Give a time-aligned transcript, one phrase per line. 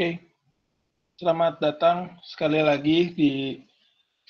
[0.00, 0.16] Oke,
[1.20, 3.60] selamat datang sekali lagi di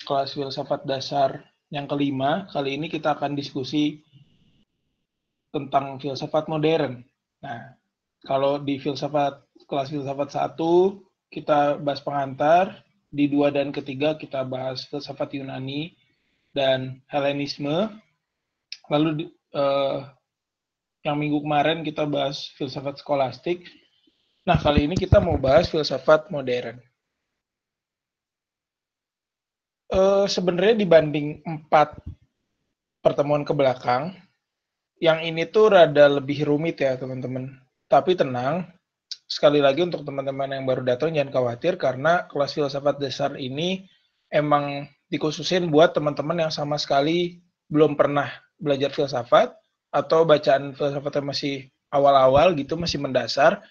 [0.03, 2.43] kelas filsafat dasar yang kelima.
[2.51, 4.03] Kali ini kita akan diskusi
[5.47, 6.99] tentang filsafat modern.
[7.39, 7.71] Nah,
[8.27, 10.99] kalau di filsafat kelas filsafat satu
[11.31, 15.95] kita bahas pengantar, di dua dan ketiga kita bahas filsafat Yunani
[16.51, 17.95] dan Helenisme.
[18.91, 19.99] Lalu eh,
[21.07, 23.71] yang minggu kemarin kita bahas filsafat skolastik
[24.41, 26.81] Nah, kali ini kita mau bahas filsafat modern.
[29.91, 32.01] Uh, Sebenarnya dibanding empat
[33.05, 34.17] pertemuan ke belakang,
[34.97, 37.53] yang ini tuh rada lebih rumit ya teman-teman.
[37.85, 38.65] Tapi tenang,
[39.29, 43.85] sekali lagi untuk teman-teman yang baru datang jangan khawatir karena kelas filsafat dasar ini
[44.33, 49.53] emang dikhususin buat teman-teman yang sama sekali belum pernah belajar filsafat
[49.93, 53.61] atau bacaan filsafatnya masih awal-awal gitu, masih mendasar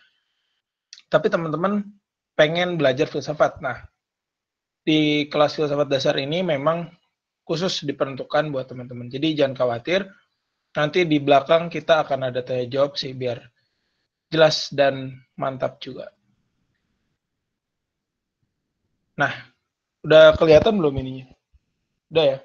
[1.10, 1.82] tapi teman-teman
[2.38, 3.59] pengen belajar filsafat.
[3.59, 3.82] Nah,
[4.87, 6.88] di kelas filsafat dasar ini memang
[7.45, 9.10] khusus diperuntukkan buat teman-teman.
[9.10, 10.07] Jadi jangan khawatir,
[10.79, 13.43] nanti di belakang kita akan ada tanya jawab sih biar
[14.30, 16.15] jelas dan mantap juga.
[19.18, 19.34] Nah,
[20.06, 21.27] udah kelihatan belum ininya?
[22.09, 22.38] Udah ya,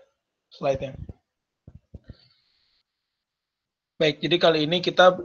[0.51, 0.97] slide-nya.
[3.95, 5.15] Baik, jadi kali ini kita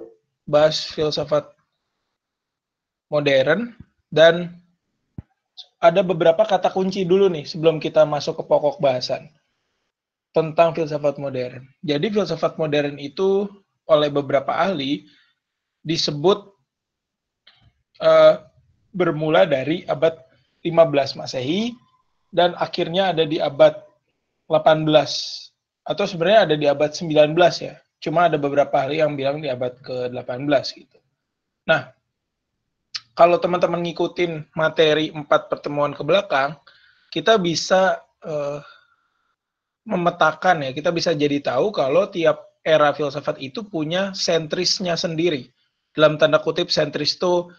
[0.46, 1.50] bahas filsafat
[3.10, 3.74] modern
[4.08, 4.54] dan
[5.82, 9.28] ada beberapa kata kunci dulu nih sebelum kita masuk ke pokok bahasan
[10.30, 11.66] tentang filsafat modern.
[11.82, 13.50] Jadi filsafat modern itu
[13.90, 15.10] oleh beberapa ahli
[15.82, 16.46] disebut
[17.98, 18.34] uh,
[18.94, 20.14] bermula dari abad
[20.62, 21.74] 15 Masehi
[22.30, 23.74] dan akhirnya ada di abad
[24.46, 24.86] 18
[25.86, 27.74] atau sebenarnya ada di abad 19 ya.
[28.00, 30.98] Cuma ada beberapa ahli yang bilang di abad ke-18 gitu.
[31.68, 31.92] Nah,
[33.14, 36.56] kalau teman-teman ngikutin materi empat pertemuan ke belakang,
[37.10, 38.62] kita bisa uh,
[39.84, 45.50] memetakan ya, kita bisa jadi tahu kalau tiap era filsafat itu punya sentrisnya sendiri.
[45.90, 47.50] Dalam tanda kutip sentris itu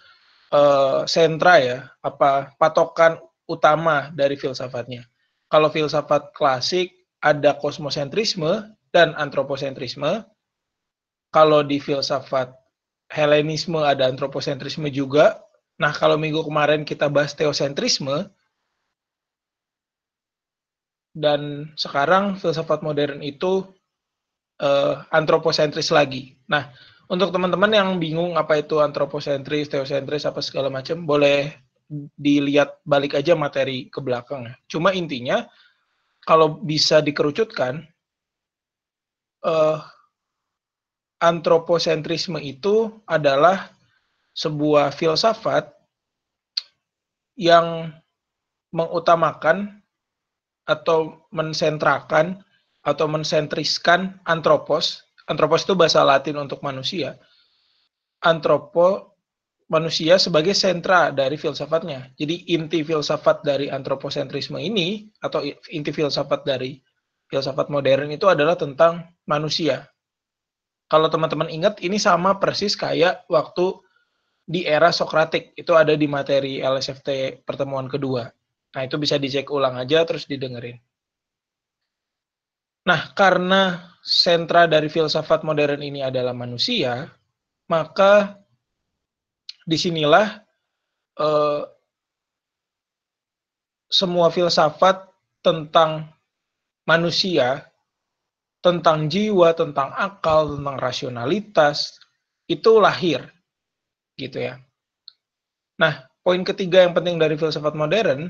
[0.56, 5.03] uh, sentra ya, apa patokan utama dari filsafatnya.
[5.52, 10.24] Kalau filsafat klasik ada kosmosentrisme dan antroposentrisme.
[11.31, 12.52] Kalau di filsafat
[13.12, 15.44] Helenisme ada antroposentrisme juga,
[15.82, 18.30] Nah, kalau minggu kemarin kita bahas teosentrisme,
[21.12, 23.66] dan sekarang filsafat modern itu
[24.62, 26.38] uh, antroposentris lagi.
[26.46, 26.70] Nah,
[27.10, 31.50] untuk teman-teman yang bingung apa itu antroposentris, teosentris, apa segala macam, boleh
[32.16, 34.54] dilihat balik aja materi ke belakang.
[34.70, 35.44] Cuma intinya,
[36.24, 37.84] kalau bisa dikerucutkan,
[39.44, 39.82] uh,
[41.22, 43.70] antroposentrisme itu adalah
[44.34, 45.70] sebuah filsafat
[47.38, 47.94] yang
[48.74, 49.86] mengutamakan
[50.66, 52.42] atau mensentrakan
[52.82, 55.06] atau mensentriskan antropos.
[55.30, 57.22] Antropos itu bahasa Latin untuk manusia.
[58.26, 59.14] Antropo
[59.72, 62.12] manusia sebagai sentra dari filsafatnya.
[62.18, 66.82] Jadi inti filsafat dari antroposentrisme ini atau inti filsafat dari
[67.32, 69.88] filsafat modern itu adalah tentang manusia.
[70.91, 73.79] Kalau teman-teman ingat ini sama persis kayak waktu
[74.44, 75.56] di era Sokratik.
[75.56, 78.28] Itu ada di materi LSFT pertemuan kedua.
[78.75, 80.75] Nah, itu bisa dicek ulang aja terus didengerin.
[82.84, 87.08] Nah, karena sentra dari filsafat modern ini adalah manusia,
[87.72, 88.35] maka
[89.63, 90.44] di sinilah
[91.23, 91.62] eh,
[93.88, 95.08] semua filsafat
[95.40, 96.12] tentang
[96.84, 97.71] manusia,
[98.62, 101.98] tentang jiwa, tentang akal, tentang rasionalitas,
[102.46, 103.26] itu lahir
[104.18, 104.62] gitu ya.
[105.82, 108.30] Nah, poin ketiga yang penting dari filsafat modern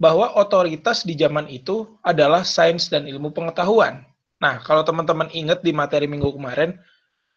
[0.00, 4.04] bahwa otoritas di zaman itu adalah sains dan ilmu pengetahuan.
[4.40, 6.76] Nah, kalau teman-teman ingat di materi minggu kemarin,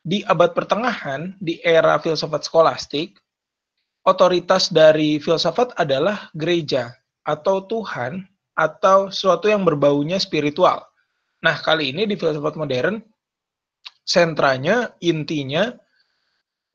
[0.03, 3.19] di abad pertengahan, di era filsafat skolastik,
[4.03, 6.91] otoritas dari filsafat adalah gereja
[7.23, 8.23] atau Tuhan
[8.55, 10.83] atau sesuatu yang berbaunya spiritual.
[11.43, 13.03] Nah, kali ini di filsafat modern,
[14.07, 15.75] sentranya, intinya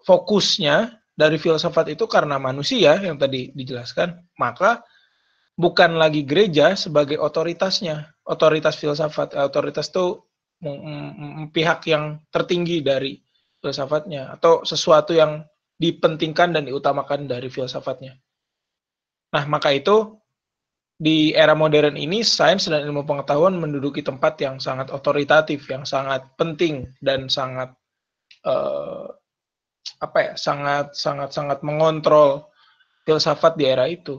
[0.04, 4.84] fokusnya dari filsafat itu karena manusia yang tadi dijelaskan, maka
[5.56, 8.12] bukan lagi gereja sebagai otoritasnya.
[8.28, 10.20] Otoritas filsafat, eh, otoritas itu
[11.54, 13.14] pihak yang tertinggi dari
[13.62, 15.46] filsafatnya atau sesuatu yang
[15.78, 18.18] dipentingkan dan diutamakan dari filsafatnya.
[19.30, 20.18] Nah, maka itu
[20.98, 26.26] di era modern ini sains dan ilmu pengetahuan menduduki tempat yang sangat otoritatif, yang sangat
[26.34, 27.70] penting dan sangat
[28.42, 29.06] uh,
[30.02, 32.50] apa ya sangat sangat sangat mengontrol
[33.06, 34.18] filsafat di era itu.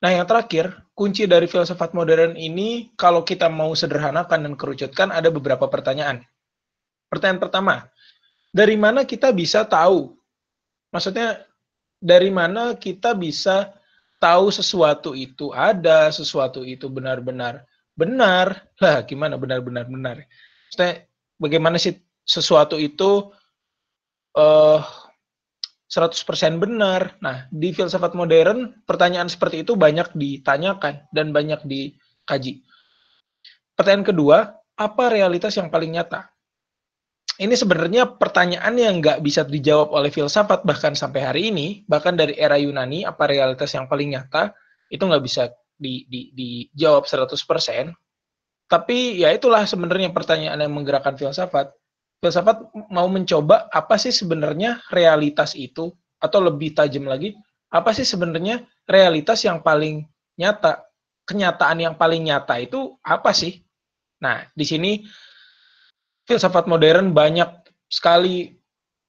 [0.00, 5.34] Nah, yang terakhir, kunci dari filsafat modern ini kalau kita mau sederhanakan dan kerucutkan ada
[5.34, 6.22] beberapa pertanyaan.
[7.10, 7.74] Pertanyaan pertama,
[8.54, 10.14] dari mana kita bisa tahu?
[10.94, 11.42] Maksudnya
[12.00, 13.75] dari mana kita bisa
[14.16, 17.64] tahu sesuatu itu ada, sesuatu itu benar-benar
[17.96, 18.68] benar.
[18.78, 20.16] Lah, gimana benar-benar benar?
[20.68, 21.08] Maksudnya
[21.40, 23.32] bagaimana sih sesuatu itu
[24.36, 24.80] uh,
[25.88, 27.16] 100% benar.
[27.24, 32.60] Nah, di filsafat modern, pertanyaan seperti itu banyak ditanyakan dan banyak dikaji.
[33.72, 34.38] Pertanyaan kedua,
[34.76, 36.35] apa realitas yang paling nyata?
[37.36, 42.32] Ini sebenarnya pertanyaan yang nggak bisa dijawab oleh filsafat bahkan sampai hari ini, bahkan dari
[42.38, 44.56] era Yunani, apa realitas yang paling nyata,
[44.88, 47.92] itu nggak bisa di, di, dijawab 100%.
[48.66, 51.76] Tapi ya itulah sebenarnya pertanyaan yang menggerakkan filsafat.
[52.24, 57.36] Filsafat mau mencoba apa sih sebenarnya realitas itu atau lebih tajam lagi
[57.70, 60.06] apa sih sebenarnya realitas yang paling
[60.38, 60.86] nyata?
[61.26, 63.58] Kenyataan yang paling nyata itu apa sih?
[64.22, 65.02] Nah di sini
[66.26, 67.48] filsafat modern banyak
[67.86, 68.52] sekali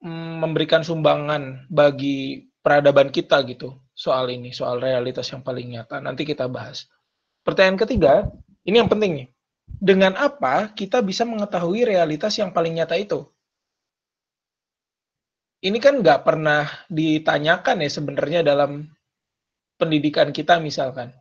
[0.05, 6.23] mm, memberikan sumbangan bagi peradaban kita gitu soal ini soal realitas yang paling nyata nanti
[6.23, 6.85] kita bahas
[7.41, 8.29] pertanyaan ketiga
[8.63, 9.27] ini yang penting nih
[9.77, 13.27] dengan apa kita bisa mengetahui realitas yang paling nyata itu?
[15.61, 18.87] Ini kan nggak pernah ditanyakan ya sebenarnya dalam
[19.75, 21.11] pendidikan kita misalkan.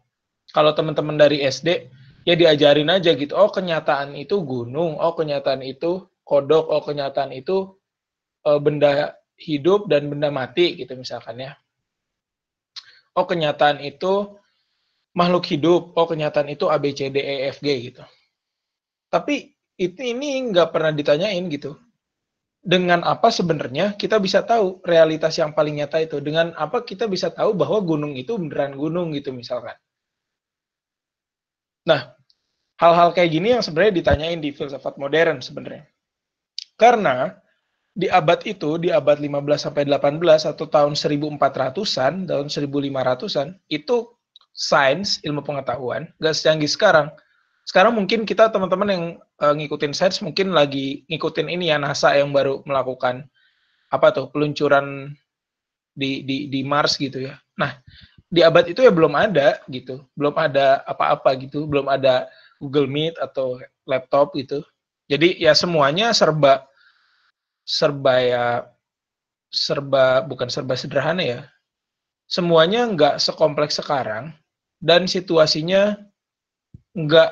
[0.53, 1.91] Kalau teman-teman dari SD,
[2.27, 7.79] ya diajarin aja gitu, oh kenyataan itu gunung, oh kenyataan itu kodok, oh kenyataan itu
[8.43, 11.55] e, benda hidup dan benda mati gitu misalkan ya.
[13.15, 14.37] Oh kenyataan itu
[15.15, 18.03] makhluk hidup, oh kenyataan itu A, B, C, D, E, F, G gitu.
[19.07, 21.79] Tapi itu ini nggak pernah ditanyain gitu.
[22.67, 26.19] Dengan apa sebenarnya kita bisa tahu realitas yang paling nyata itu?
[26.19, 29.79] Dengan apa kita bisa tahu bahwa gunung itu beneran gunung gitu misalkan.
[31.87, 32.16] Nah,
[32.77, 35.89] hal-hal kayak gini yang sebenarnya ditanyain di filsafat modern sebenarnya.
[36.77, 37.33] Karena
[37.97, 43.97] di abad itu, di abad 15 sampai 18 atau tahun 1400-an, tahun 1500-an, itu
[44.53, 47.09] sains, ilmu pengetahuan, gak secanggih sekarang
[47.67, 49.05] sekarang mungkin kita teman-teman yang
[49.43, 53.27] uh, ngikutin sains mungkin lagi ngikutin ini ya NASA yang baru melakukan
[53.91, 55.11] apa tuh peluncuran
[55.91, 57.35] di di di Mars gitu ya.
[57.59, 57.75] Nah,
[58.31, 60.07] di abad itu ya belum ada gitu.
[60.15, 64.65] Belum ada apa-apa gitu, belum ada Google Meet atau laptop gitu.
[65.07, 66.67] Jadi ya semuanya serba
[67.63, 68.45] serba ya
[69.51, 71.41] serba bukan serba sederhana ya.
[72.27, 74.35] Semuanya nggak sekompleks sekarang
[74.83, 75.95] dan situasinya
[76.97, 77.31] nggak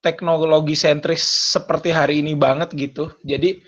[0.00, 1.22] teknologi sentris
[1.56, 3.12] seperti hari ini banget gitu.
[3.24, 3.60] Jadi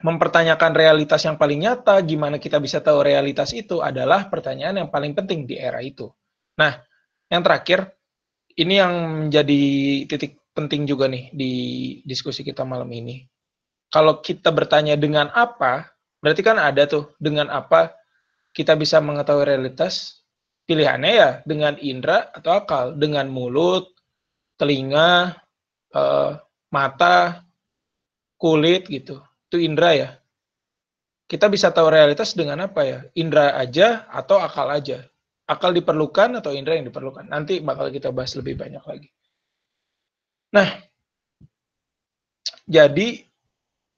[0.00, 5.12] mempertanyakan realitas yang paling nyata, gimana kita bisa tahu realitas itu adalah pertanyaan yang paling
[5.12, 6.08] penting di era itu.
[6.56, 6.80] Nah,
[7.28, 7.99] yang terakhir,
[8.56, 9.62] ini yang menjadi
[10.10, 11.52] titik penting juga nih di
[12.02, 13.22] diskusi kita malam ini.
[13.90, 15.90] Kalau kita bertanya dengan apa,
[16.22, 17.94] berarti kan ada tuh dengan apa
[18.54, 20.22] kita bisa mengetahui realitas.
[20.70, 23.90] Pilihannya ya dengan indera atau akal, dengan mulut,
[24.54, 25.34] telinga,
[25.90, 26.38] uh,
[26.70, 27.42] mata,
[28.38, 29.18] kulit gitu.
[29.50, 30.10] Itu indera ya.
[31.26, 32.98] Kita bisa tahu realitas dengan apa ya?
[33.18, 35.09] Indera aja atau akal aja.
[35.50, 37.26] Akal diperlukan atau indera yang diperlukan.
[37.26, 39.10] Nanti bakal kita bahas lebih banyak lagi.
[40.54, 40.78] Nah,
[42.70, 43.26] jadi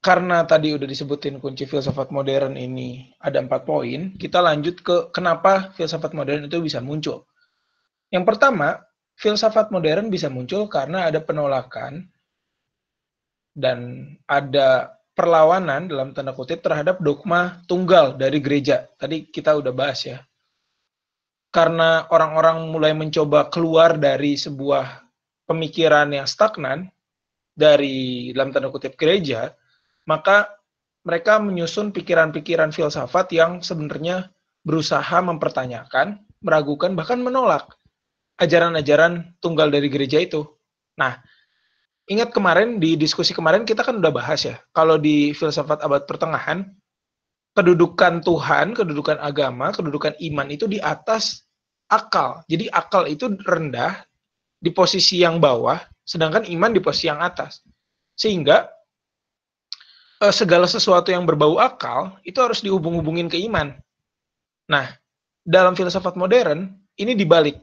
[0.03, 5.71] karena tadi udah disebutin kunci filsafat modern ini ada empat poin, kita lanjut ke kenapa
[5.77, 7.29] filsafat modern itu bisa muncul.
[8.09, 8.81] Yang pertama,
[9.15, 12.09] filsafat modern bisa muncul karena ada penolakan
[13.53, 18.89] dan ada perlawanan dalam tanda kutip terhadap dogma tunggal dari gereja.
[18.97, 20.19] Tadi kita udah bahas ya.
[21.53, 25.05] Karena orang-orang mulai mencoba keluar dari sebuah
[25.45, 26.89] pemikiran yang stagnan
[27.53, 29.53] dari dalam tanda kutip gereja,
[30.09, 30.49] maka
[31.05, 34.33] mereka menyusun pikiran-pikiran filsafat yang sebenarnya
[34.65, 37.69] berusaha mempertanyakan, meragukan, bahkan menolak
[38.41, 40.47] ajaran-ajaran tunggal dari gereja itu.
[40.97, 41.21] Nah,
[42.09, 46.65] ingat kemarin di diskusi kemarin kita kan udah bahas ya, kalau di filsafat abad pertengahan,
[47.53, 51.45] kedudukan Tuhan, kedudukan agama, kedudukan iman itu di atas
[51.89, 52.41] akal.
[52.49, 54.01] Jadi akal itu rendah
[54.57, 57.61] di posisi yang bawah, sedangkan iman di posisi yang atas.
[58.17, 58.69] Sehingga
[60.21, 63.77] eh, segala sesuatu yang berbau akal itu harus dihubung-hubungin ke iman.
[64.69, 64.89] Nah,
[65.45, 67.57] dalam filsafat modern ini dibalik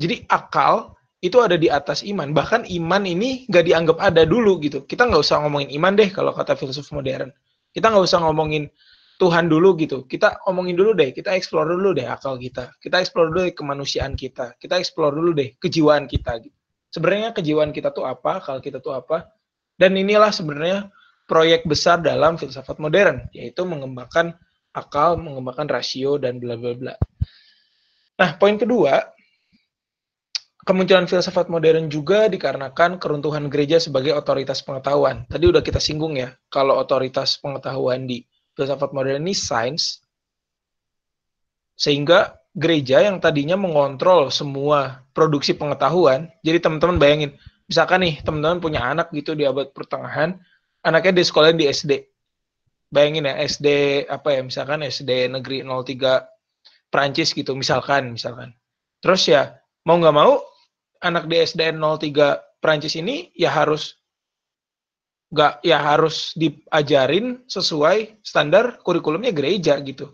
[0.00, 2.32] jadi akal itu ada di atas iman.
[2.32, 4.88] Bahkan iman ini nggak dianggap ada dulu gitu.
[4.88, 7.28] Kita nggak usah ngomongin iman deh kalau kata filsuf modern.
[7.76, 8.72] Kita nggak usah ngomongin
[9.20, 10.08] Tuhan dulu gitu.
[10.08, 12.72] Kita omongin dulu deh, kita explore dulu deh akal kita.
[12.80, 14.56] Kita explore dulu deh kemanusiaan kita.
[14.56, 16.56] Kita explore dulu deh kejiwaan kita gitu.
[16.88, 19.28] Sebenarnya kejiwaan kita tuh apa, akal kita tuh apa.
[19.76, 20.88] Dan inilah sebenarnya
[21.28, 24.32] proyek besar dalam filsafat modern, yaitu mengembangkan
[24.72, 26.94] akal, mengembangkan rasio dan bla bla bla.
[28.16, 29.04] Nah, poin kedua,
[30.64, 35.28] kemunculan filsafat modern juga dikarenakan keruntuhan gereja sebagai otoritas pengetahuan.
[35.28, 38.24] Tadi udah kita singgung ya, kalau otoritas pengetahuan di
[38.60, 40.04] filsafat modern ini sains,
[41.80, 47.30] sehingga gereja yang tadinya mengontrol semua produksi pengetahuan, jadi teman-teman bayangin,
[47.64, 50.36] misalkan nih teman-teman punya anak gitu di abad pertengahan,
[50.84, 52.04] anaknya di sekolah di SD,
[52.92, 53.66] bayangin ya SD
[54.12, 58.52] apa ya, misalkan SD negeri 03 Prancis gitu, misalkan, misalkan.
[59.00, 59.56] Terus ya
[59.88, 60.44] mau nggak mau
[61.00, 63.96] anak di SD 03 Prancis ini ya harus
[65.30, 70.10] nggak ya harus diajarin sesuai standar kurikulumnya gereja gitu.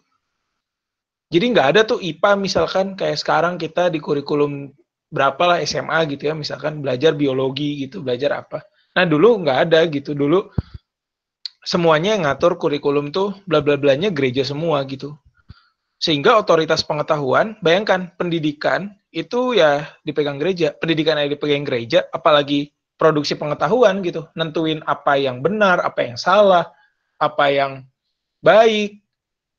[1.33, 4.71] Jadi nggak ada tuh IPA misalkan kayak sekarang kita di kurikulum
[5.11, 8.63] berapa lah SMA gitu ya misalkan belajar biologi gitu belajar apa.
[8.95, 10.53] Nah dulu nggak ada gitu dulu
[11.67, 15.17] semuanya yang ngatur kurikulum tuh bla bla blanya gereja semua gitu.
[15.97, 23.37] Sehingga otoritas pengetahuan, bayangkan pendidikan itu ya dipegang gereja, pendidikan yang dipegang gereja, apalagi produksi
[23.37, 26.73] pengetahuan gitu, nentuin apa yang benar, apa yang salah,
[27.21, 27.73] apa yang
[28.41, 29.01] baik,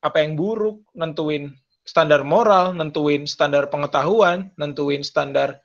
[0.02, 1.54] apa yang buruk, nentuin
[1.86, 5.62] standar moral, nentuin standar pengetahuan, nentuin standar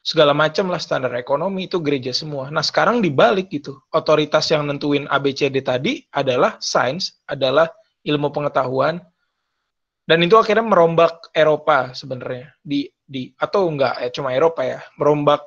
[0.00, 2.48] segala macam lah standar ekonomi itu gereja semua.
[2.48, 7.68] Nah sekarang dibalik gitu, otoritas yang nentuin ABCD tadi adalah sains, adalah
[8.06, 9.02] ilmu pengetahuan,
[10.08, 12.56] dan itu akhirnya merombak Eropa sebenarnya.
[12.64, 14.80] Di di atau enggak ya cuma Eropa ya.
[14.96, 15.44] Merombak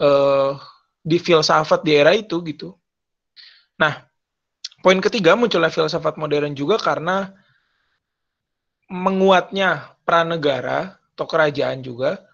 [0.00, 0.56] uh,
[1.04, 2.72] di filsafat di era itu gitu.
[3.76, 4.08] Nah,
[4.80, 7.28] poin ketiga munculnya filsafat modern juga karena
[8.88, 12.24] menguatnya pranegara atau kerajaan juga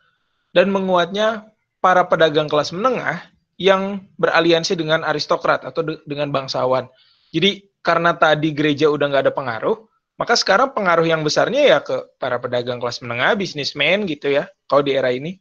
[0.54, 1.50] dan menguatnya
[1.82, 3.26] para pedagang kelas menengah
[3.60, 6.86] yang beraliansi dengan aristokrat atau de dengan bangsawan.
[7.34, 9.76] Jadi karena tadi gereja udah nggak ada pengaruh,
[10.16, 14.84] maka sekarang pengaruh yang besarnya ya ke para pedagang kelas menengah, bisnismen gitu ya, kalau
[14.84, 15.36] di era ini.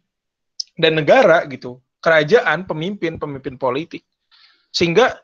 [0.79, 4.03] Dan negara gitu kerajaan, pemimpin, pemimpin politik.
[4.71, 5.19] Sehingga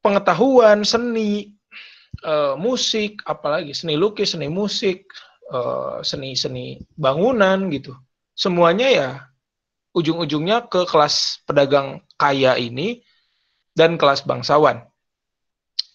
[0.00, 1.54] pengetahuan, seni,
[2.22, 5.06] uh, musik, apalagi seni lukis, seni musik,
[6.02, 7.92] seni-seni uh, bangunan gitu.
[8.34, 9.08] Semuanya ya
[9.94, 13.04] ujung-ujungnya ke kelas pedagang kaya ini
[13.76, 14.82] dan kelas bangsawan.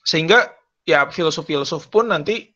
[0.08, 0.54] Sehingga
[0.88, 2.56] ya filosof-filosof pun nanti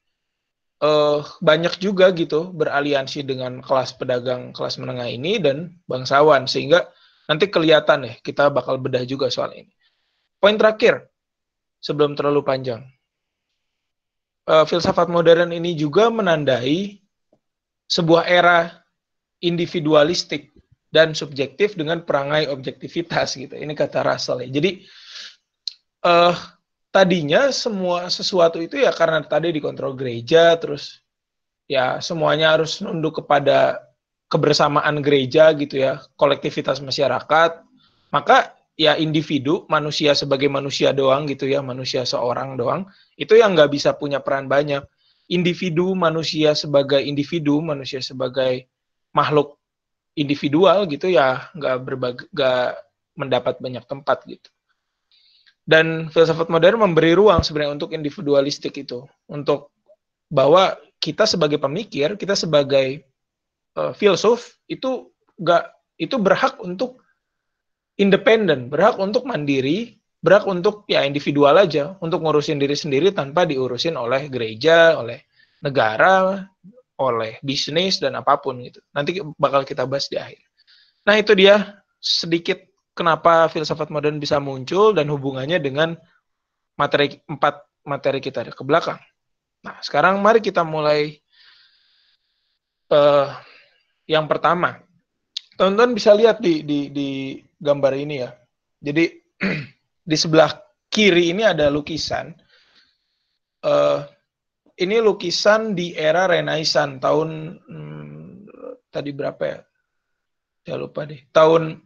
[0.83, 6.87] uh, banyak juga gitu beraliansi dengan kelas pedagang kelas menengah ini dan bangsawan sehingga
[7.23, 9.71] Nanti kelihatan deh, kita bakal bedah juga soal ini.
[10.39, 11.07] Poin terakhir,
[11.83, 12.83] sebelum terlalu panjang.
[14.43, 16.99] Uh, filsafat modern ini juga menandai
[17.87, 18.83] sebuah era
[19.39, 20.51] individualistik
[20.91, 23.55] dan subjektif dengan perangai objektivitas gitu.
[23.55, 24.49] Ini kata Russell ya.
[24.51, 24.71] Jadi
[26.03, 26.35] uh,
[26.91, 31.01] tadinya semua sesuatu itu ya karena tadi dikontrol gereja terus
[31.65, 33.81] ya semuanya harus nunduk kepada
[34.33, 37.61] kebersamaan gereja gitu ya, kolektivitas masyarakat,
[38.09, 43.69] maka ya individu, manusia sebagai manusia doang gitu ya, manusia seorang doang, itu yang nggak
[43.69, 44.81] bisa punya peran banyak.
[45.29, 48.65] Individu, manusia sebagai individu, manusia sebagai
[49.13, 49.61] makhluk
[50.17, 52.69] individual gitu ya, nggak berbagai, nggak
[53.13, 54.49] mendapat banyak tempat gitu.
[55.63, 59.71] Dan filsafat modern memberi ruang sebenarnya untuk individualistik itu, untuk
[60.27, 63.05] bahwa kita sebagai pemikir, kita sebagai
[63.77, 65.09] uh, filsuf itu
[65.41, 67.01] gak itu berhak untuk
[67.97, 73.93] independen, berhak untuk mandiri, berhak untuk ya individual aja, untuk ngurusin diri sendiri tanpa diurusin
[73.93, 75.21] oleh gereja, oleh
[75.61, 76.47] negara,
[76.97, 78.81] oleh bisnis dan apa pun gitu.
[78.93, 80.41] Nanti bakal kita bahas di akhir.
[81.03, 82.59] Nah, itu dia sedikit
[82.97, 85.97] kenapa filsafat modern bisa muncul dan hubungannya dengan
[86.79, 88.99] materi empat materi kita ke belakang.
[89.63, 91.19] Nah, sekarang mari kita mulai
[92.91, 93.31] uh,
[94.09, 94.83] yang pertama,
[95.55, 97.09] teman-teman bisa lihat di, di, di
[97.59, 98.31] gambar ini ya.
[98.83, 99.05] Jadi
[100.09, 100.51] di sebelah
[100.91, 102.35] kiri ini ada lukisan.
[103.63, 104.03] Uh,
[104.75, 107.29] ini lukisan di era Renaissance tahun
[107.63, 108.29] hmm,
[108.91, 109.59] tadi berapa ya?
[110.63, 111.23] Saya lupa deh.
[111.31, 111.79] Tahun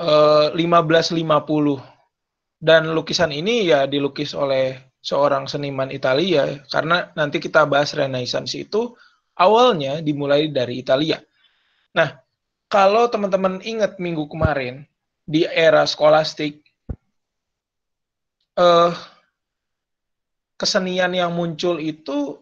[0.00, 1.92] uh, eh, 1550.
[2.62, 8.94] Dan lukisan ini ya dilukis oleh seorang seniman Italia karena nanti kita bahas Renaissance itu
[9.36, 11.20] awalnya dimulai dari Italia.
[11.96, 12.16] Nah,
[12.68, 14.88] kalau teman-teman ingat minggu kemarin
[15.24, 16.64] di era skolastik,
[18.56, 18.92] uh,
[20.56, 22.38] kesenian yang muncul itu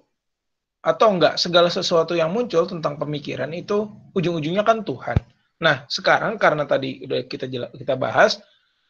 [0.81, 3.85] atau enggak segala sesuatu yang muncul tentang pemikiran itu
[4.17, 5.19] ujung-ujungnya kan Tuhan.
[5.61, 7.45] Nah, sekarang karena tadi udah kita
[7.77, 8.41] kita bahas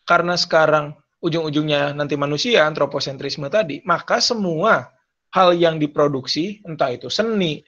[0.06, 4.88] karena sekarang ujung-ujungnya nanti manusia antroposentrisme tadi, maka semua
[5.30, 7.62] hal yang diproduksi entah itu seni,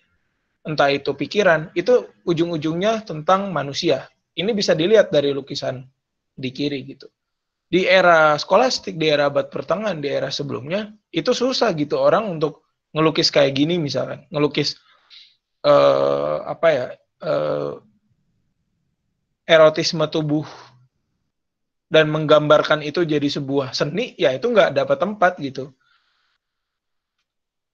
[0.62, 4.06] entah itu pikiran, itu ujung-ujungnya tentang manusia.
[4.32, 5.82] Ini bisa dilihat dari lukisan
[6.32, 7.10] di kiri gitu.
[7.72, 12.68] Di era skolastik, di era abad pertengahan, di era sebelumnya, itu susah gitu orang untuk
[12.92, 14.76] ngelukis kayak gini misalkan, ngelukis
[15.64, 16.86] uh, apa ya,
[17.24, 17.80] uh,
[19.48, 20.44] erotisme tubuh
[21.88, 25.72] dan menggambarkan itu jadi sebuah seni, ya itu nggak dapat tempat gitu.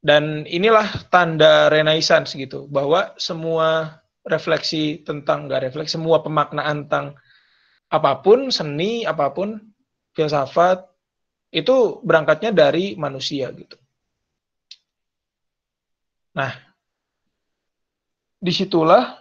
[0.08, 7.12] Dan inilah tanda renaissance gitu, bahwa semua refleksi tentang, nggak refleksi, semua pemaknaan tentang
[7.92, 9.60] apa pun, seni, apa pun,
[10.16, 10.80] filsafat,
[11.52, 13.76] itu berangkatnya dari manusia gitu.
[16.32, 16.56] Nah,
[18.40, 19.12] di situlah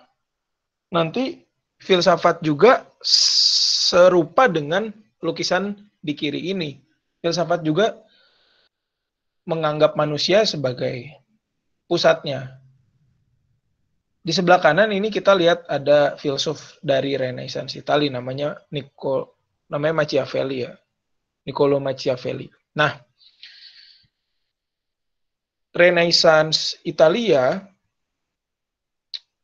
[0.87, 1.43] nanti
[1.83, 4.87] filsafat juga serupa dengan
[5.19, 6.79] lukisan di kiri ini.
[7.19, 8.06] Filsafat juga
[9.47, 11.07] menganggap manusia sebagai
[11.87, 12.59] pusatnya.
[14.19, 19.39] Di sebelah kanan ini kita lihat ada filsuf dari Renaissance Italia namanya Nico
[19.71, 20.75] namanya Machiavelli ya.
[21.47, 22.51] Niccolo Machiavelli.
[22.75, 22.91] Nah,
[25.71, 27.63] Renaissance Italia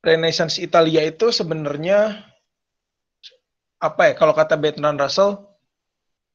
[0.04, 2.20] Renaissance Italia itu sebenarnya
[3.80, 5.40] apa ya kalau kata Bertrand Russell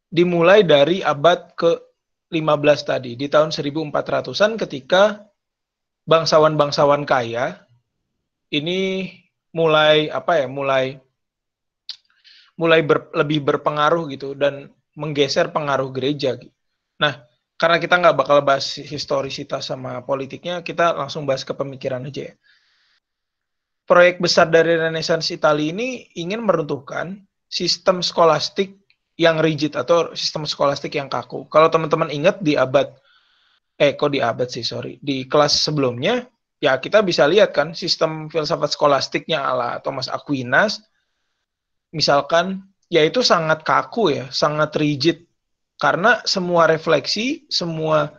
[0.08, 1.87] dimulai dari abad ke
[2.28, 5.24] 15 tadi, di tahun 1400-an ketika
[6.04, 7.64] bangsawan-bangsawan kaya
[8.52, 9.08] ini
[9.52, 11.00] mulai apa ya, mulai
[12.58, 14.68] mulai ber, lebih berpengaruh gitu dan
[14.98, 16.36] menggeser pengaruh gereja.
[16.98, 17.22] Nah,
[17.54, 22.34] karena kita nggak bakal bahas historisitas sama politiknya, kita langsung bahas ke pemikiran aja ya.
[23.88, 28.76] Proyek besar dari Renaissance Italia ini ingin meruntuhkan sistem skolastik
[29.18, 31.50] yang rigid atau sistem skolastik yang kaku.
[31.50, 32.94] Kalau teman-teman ingat di abad
[33.74, 35.02] eh kok di abad sih sorry.
[35.02, 36.22] Di kelas sebelumnya
[36.62, 40.86] ya kita bisa lihat kan sistem filsafat skolastiknya ala Thomas Aquinas
[41.90, 45.26] misalkan ya itu sangat kaku ya sangat rigid.
[45.78, 48.14] Karena semua refleksi semua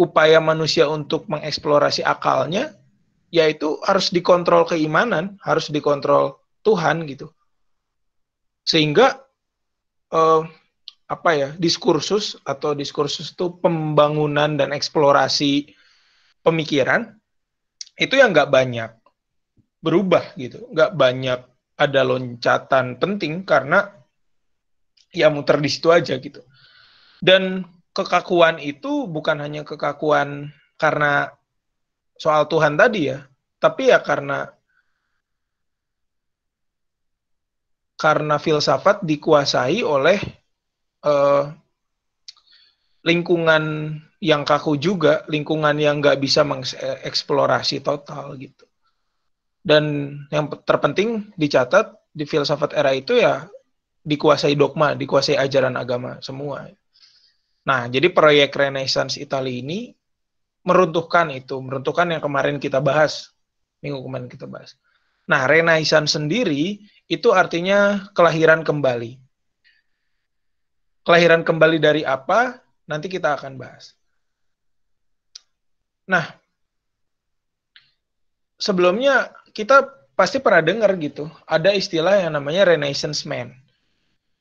[0.00, 2.72] upaya manusia untuk mengeksplorasi akalnya
[3.28, 7.28] yaitu harus dikontrol keimanan harus dikontrol Tuhan gitu.
[8.64, 9.27] Sehingga
[10.12, 10.42] uh,
[11.08, 15.72] apa ya diskursus atau diskursus itu pembangunan dan eksplorasi
[16.44, 17.16] pemikiran
[17.96, 18.90] itu yang nggak banyak
[19.80, 20.68] berubah gitu.
[20.70, 21.40] Nggak banyak
[21.78, 23.88] ada loncatan penting karena
[25.14, 26.44] ya muter di situ aja gitu.
[27.18, 27.64] Dan
[27.96, 31.32] kekakuan itu bukan hanya kekakuan karena
[32.14, 33.26] soal Tuhan tadi ya
[33.58, 34.46] tapi ya karena
[37.98, 40.22] karena filsafat dikuasai oleh
[41.02, 41.50] uh,
[43.02, 48.66] lingkungan yang kaku juga, lingkungan yang nggak bisa mengeksplorasi total gitu.
[49.58, 53.46] Dan yang terpenting dicatat di filsafat era itu ya
[54.06, 56.70] dikuasai dogma, dikuasai ajaran agama semua.
[57.66, 59.92] Nah, jadi proyek Renaissance Italia ini
[60.64, 63.34] meruntuhkan itu, meruntuhkan yang kemarin kita bahas,
[63.84, 64.78] minggu kemarin kita bahas.
[65.28, 69.16] Nah, Renaissance sendiri itu artinya kelahiran kembali.
[71.08, 72.60] Kelahiran kembali dari apa?
[72.84, 73.96] Nanti kita akan bahas.
[76.04, 76.24] Nah,
[78.60, 83.56] sebelumnya kita pasti pernah dengar gitu, ada istilah yang namanya Renaissance Man.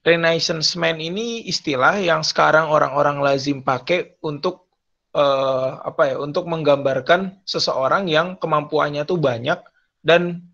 [0.04, 4.68] Renaissance Man ini istilah yang sekarang orang-orang lazim pakai untuk
[5.12, 6.16] uh, apa ya?
[6.20, 9.60] Untuk menggambarkan seseorang yang kemampuannya tuh banyak
[10.04, 10.47] dan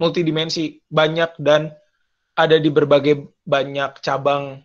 [0.00, 1.76] multidimensi, banyak dan
[2.32, 4.64] ada di berbagai banyak cabang.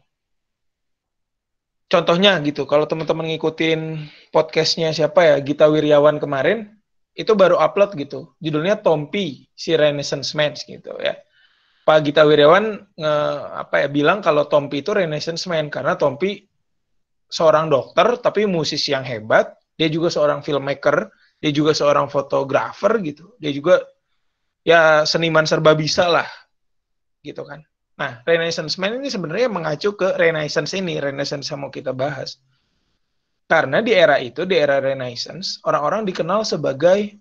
[1.86, 6.72] Contohnya gitu, kalau teman-teman ngikutin podcastnya siapa ya, Gita Wiryawan kemarin,
[7.14, 8.34] itu baru upload gitu.
[8.40, 11.20] Judulnya Tompi, si Renaissance Man gitu ya.
[11.86, 13.14] Pak Gita Wiryawan nge,
[13.62, 16.42] apa ya bilang kalau Tompi itu Renaissance Man karena Tompi
[17.30, 23.38] seorang dokter tapi musisi yang hebat, dia juga seorang filmmaker, dia juga seorang fotografer gitu.
[23.38, 23.86] Dia juga
[24.66, 26.26] ya seniman serba bisa lah
[27.22, 27.62] gitu kan.
[27.96, 32.42] Nah Renaissance Man ini sebenarnya mengacu ke Renaissance ini Renaissance yang mau kita bahas.
[33.46, 37.14] Karena di era itu di era Renaissance orang-orang dikenal sebagai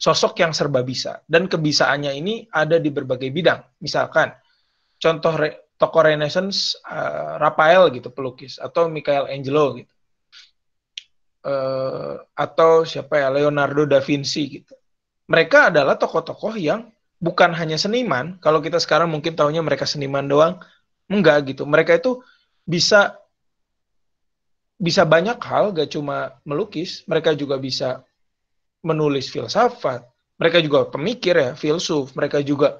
[0.00, 1.20] sosok yang serba bisa.
[1.28, 3.60] Dan kebisaannya ini ada di berbagai bidang.
[3.84, 4.32] Misalkan
[4.96, 9.92] contoh re, tokoh Renaissance uh, Raphael gitu pelukis atau Michelangelo gitu.
[11.46, 14.74] Uh, atau siapa ya Leonardo da Vinci gitu.
[15.26, 18.38] Mereka adalah tokoh-tokoh yang bukan hanya seniman.
[18.38, 20.62] Kalau kita sekarang mungkin tahunya mereka seniman doang,
[21.10, 21.66] enggak gitu.
[21.66, 22.22] Mereka itu
[22.62, 23.18] bisa
[24.76, 27.02] bisa banyak hal, gak cuma melukis.
[27.08, 28.04] Mereka juga bisa
[28.84, 30.04] menulis filsafat.
[30.36, 32.12] Mereka juga pemikir ya, filsuf.
[32.12, 32.78] Mereka juga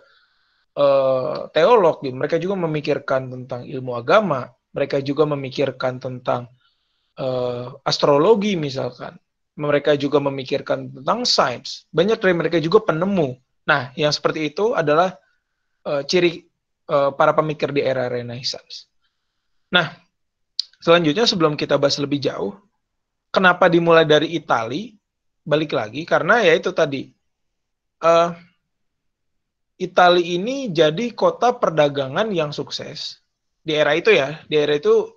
[0.77, 2.05] uh, teolog.
[2.05, 2.15] Gitu.
[2.15, 4.47] Mereka juga memikirkan tentang ilmu agama.
[4.77, 6.53] Mereka juga memikirkan tentang
[7.17, 9.17] uh, astrologi misalkan.
[9.57, 11.89] Mereka juga memikirkan tentang sains.
[11.89, 13.41] Banyak dari mereka juga penemu.
[13.65, 15.17] Nah, yang seperti itu adalah
[15.89, 16.45] uh, ciri
[16.93, 18.87] uh, para pemikir di era Renaissance.
[19.73, 19.97] Nah,
[20.79, 22.55] selanjutnya sebelum kita bahas lebih jauh,
[23.33, 24.93] kenapa dimulai dari Italia?
[25.47, 27.07] Balik lagi karena ya itu tadi.
[28.03, 28.35] Uh,
[29.77, 33.21] Italia ini jadi kota perdagangan yang sukses
[33.61, 34.41] di era itu ya.
[34.49, 35.16] Di era itu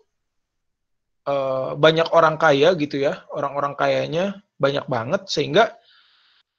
[1.30, 5.78] uh, banyak orang kaya gitu ya, orang-orang kayanya banyak banget sehingga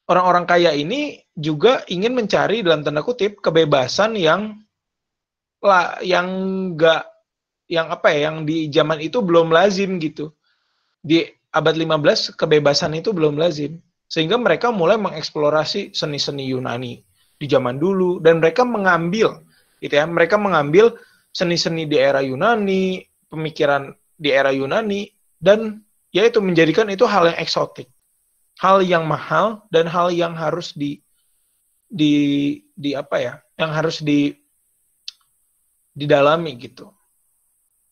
[0.07, 4.63] orang-orang kaya ini juga ingin mencari dalam tanda kutip kebebasan yang
[5.61, 7.05] lah yang enggak
[7.71, 10.35] yang apa ya yang di zaman itu belum lazim gitu.
[11.03, 13.79] Di abad 15 kebebasan itu belum lazim.
[14.11, 16.99] Sehingga mereka mulai mengeksplorasi seni-seni Yunani
[17.39, 19.47] di zaman dulu dan mereka mengambil
[19.81, 20.99] gitu ya, mereka mengambil
[21.33, 25.09] seni-seni di era Yunani, pemikiran di era Yunani
[25.41, 25.81] dan
[26.13, 27.89] ya itu menjadikan itu hal yang eksotik,
[28.61, 31.01] hal yang mahal dan hal yang harus di
[31.89, 32.13] di
[32.77, 34.37] di apa ya, yang harus di
[35.97, 36.93] didalami gitu.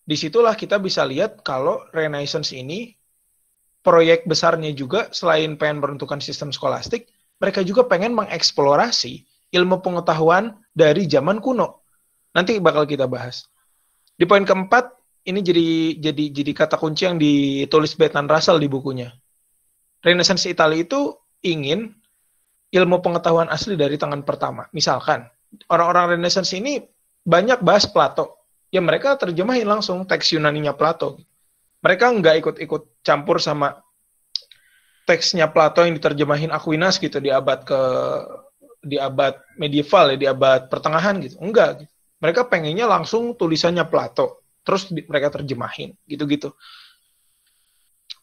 [0.04, 2.92] Di situlah kita bisa lihat kalau Renaissance ini
[3.84, 7.08] proyek besarnya juga selain pengen menentukan sistem skolastik,
[7.40, 11.84] mereka juga pengen mengeksplorasi ilmu pengetahuan dari zaman kuno.
[12.36, 13.48] Nanti bakal kita bahas.
[14.18, 14.97] Di poin keempat,
[15.28, 15.68] ini jadi
[16.00, 19.12] jadi jadi kata kunci yang ditulis Bertrand Russell di bukunya.
[20.00, 21.12] Renaissance Italia itu
[21.44, 21.92] ingin
[22.72, 24.64] ilmu pengetahuan asli dari tangan pertama.
[24.72, 25.28] Misalkan
[25.68, 26.80] orang-orang Renaissance ini
[27.28, 28.48] banyak bahas Plato.
[28.72, 31.20] Ya mereka terjemahin langsung teks Yunani-nya Plato.
[31.84, 33.84] Mereka nggak ikut-ikut campur sama
[35.04, 37.80] teksnya Plato yang diterjemahin Aquinas gitu di abad ke
[38.80, 41.36] di abad medieval ya di abad pertengahan gitu.
[41.40, 41.84] Enggak.
[42.18, 46.52] Mereka pengennya langsung tulisannya Plato terus di, mereka terjemahin gitu-gitu.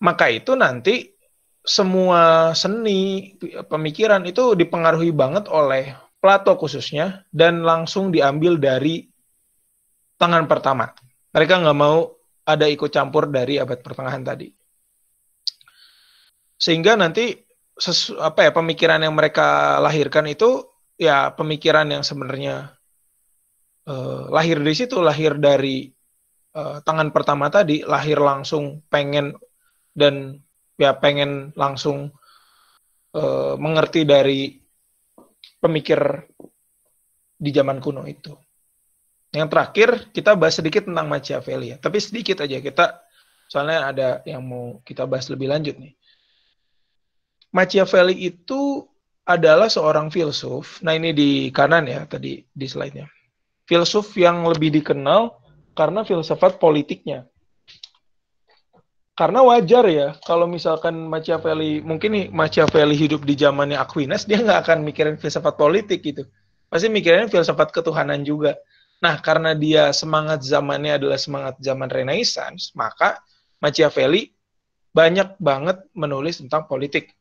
[0.05, 1.17] Maka itu nanti
[1.65, 3.33] semua seni
[3.65, 9.09] pemikiran itu dipengaruhi banget oleh Plato khususnya dan langsung diambil dari
[10.21, 10.93] tangan pertama.
[11.33, 12.13] Mereka nggak mau
[12.45, 14.53] ada ikut campur dari abad pertengahan tadi.
[16.55, 17.33] Sehingga nanti
[17.75, 20.63] sesu, apa ya pemikiran yang mereka lahirkan itu
[20.95, 22.77] ya pemikiran yang sebenarnya
[23.89, 25.94] uh, lahir dari situ, lahir dari
[26.55, 29.35] uh, tangan pertama tadi, lahir langsung pengen
[29.91, 30.39] dan
[30.79, 32.15] ya pengen langsung
[33.15, 34.55] uh, mengerti dari
[35.59, 35.99] pemikir
[37.35, 38.31] di zaman kuno itu.
[39.35, 43.03] Yang terakhir kita bahas sedikit tentang Machiavelli ya, tapi sedikit aja kita
[43.51, 45.93] soalnya ada yang mau kita bahas lebih lanjut nih.
[47.51, 48.83] Machiavelli itu
[49.25, 50.79] adalah seorang filsuf.
[50.83, 53.07] Nah ini di kanan ya tadi di slide-nya.
[53.65, 55.44] Filsuf yang lebih dikenal
[55.75, 57.27] karena filsafat politiknya.
[59.15, 64.59] Karena wajar ya kalau misalkan Machiavelli mungkin nih Machiavelli hidup di zamannya Aquinas dia nggak
[64.67, 66.27] akan mikirin filsafat politik gitu.
[66.67, 68.59] Pasti mikirin filsafat ketuhanan juga.
[68.99, 73.19] Nah, karena dia semangat zamannya adalah semangat zaman Renaissance, maka
[73.59, 74.31] Machiavelli
[74.95, 77.11] banyak banget menulis tentang politik.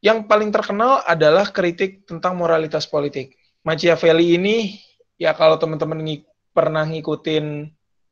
[0.00, 3.36] Yang paling terkenal adalah kritik tentang moralitas politik.
[3.60, 4.80] Machiavelli ini,
[5.20, 6.00] ya kalau teman-teman
[6.50, 7.70] pernah ngikutin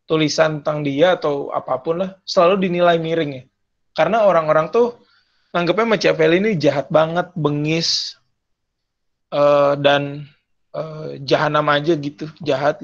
[0.09, 3.43] tulisan tentang dia atau apa pun lah, selalu dinilai miring ya.
[3.93, 4.97] Karena orang-orang tuh
[5.53, 8.17] nganggapnya Machiavelli ini jahat banget, bengis,
[9.35, 10.25] uh, dan
[10.73, 12.81] uh, jahanam aja gitu, jahat.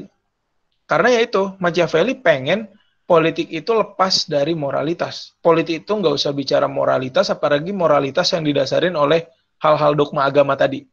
[0.85, 2.69] Karena ya itu, Machiavelli pengen
[3.09, 5.33] politik itu lepas dari moralitas.
[5.41, 9.25] Politik itu nggak usah bicara moralitas, apalagi moralitas yang didasarin oleh
[9.61, 10.85] hal-hal dogma agama tadi.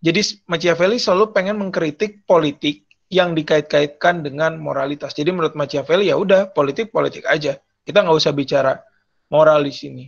[0.00, 5.12] Jadi Machiavelli selalu pengen mengkritik politik yang dikait-kaitkan dengan moralitas.
[5.12, 7.58] Jadi menurut Machiavelli ya udah politik politik aja.
[7.82, 8.78] Kita nggak usah bicara
[9.34, 10.04] moral di sini.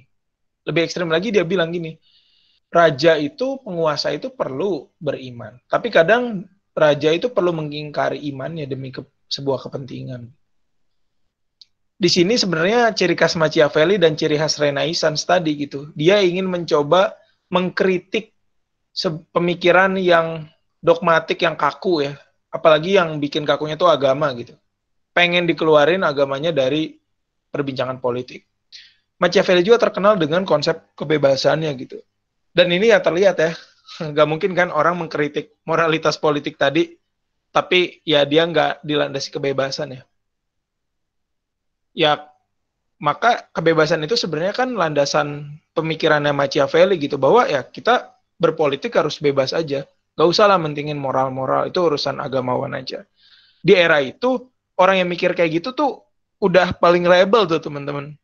[0.62, 1.98] Lebih ekstrim lagi dia bilang gini,
[2.70, 5.58] raja itu, penguasa itu perlu beriman.
[5.66, 10.30] Tapi kadang raja itu perlu mengingkari imannya demi ke, sebuah kepentingan.
[11.98, 15.90] Di sini sebenarnya ciri khas Machiavelli dan ciri khas Renaissance tadi gitu.
[15.94, 17.14] Dia ingin mencoba
[17.50, 18.34] mengkritik
[19.30, 20.46] pemikiran yang
[20.82, 22.14] dogmatik yang kaku ya.
[22.52, 24.52] Apalagi yang bikin kakunya itu agama gitu.
[25.16, 27.00] Pengen dikeluarin agamanya dari
[27.48, 28.44] perbincangan politik.
[29.16, 32.00] Machiavelli juga terkenal dengan konsep kebebasannya gitu.
[32.52, 33.50] Dan ini ya terlihat ya,
[34.12, 36.92] nggak mungkin kan orang mengkritik moralitas politik tadi,
[37.52, 40.02] tapi ya dia nggak dilandasi kebebasan ya.
[41.92, 42.12] Ya
[43.02, 49.50] maka kebebasan itu sebenarnya kan landasan pemikirannya Machiavelli gitu bahwa ya kita berpolitik harus bebas
[49.50, 53.04] aja, nggak usah lah mentingin moral-moral itu urusan agamawan aja.
[53.62, 55.90] Di era itu orang yang mikir kayak gitu tuh
[56.42, 58.18] udah paling rebel tuh teman-teman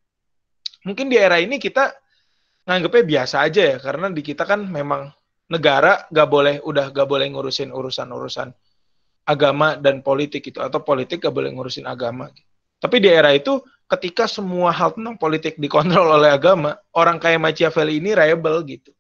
[0.82, 1.94] mungkin di era ini kita
[2.66, 5.12] nganggepnya biasa aja ya karena di kita kan memang
[5.48, 8.52] negara gak boleh udah gak boleh ngurusin urusan-urusan
[9.28, 12.28] agama dan politik itu atau politik gak boleh ngurusin agama.
[12.78, 17.98] Tapi di era itu ketika semua hal tentang politik dikontrol oleh agama, orang kayak Machiavelli
[18.00, 18.92] ini rebel gitu.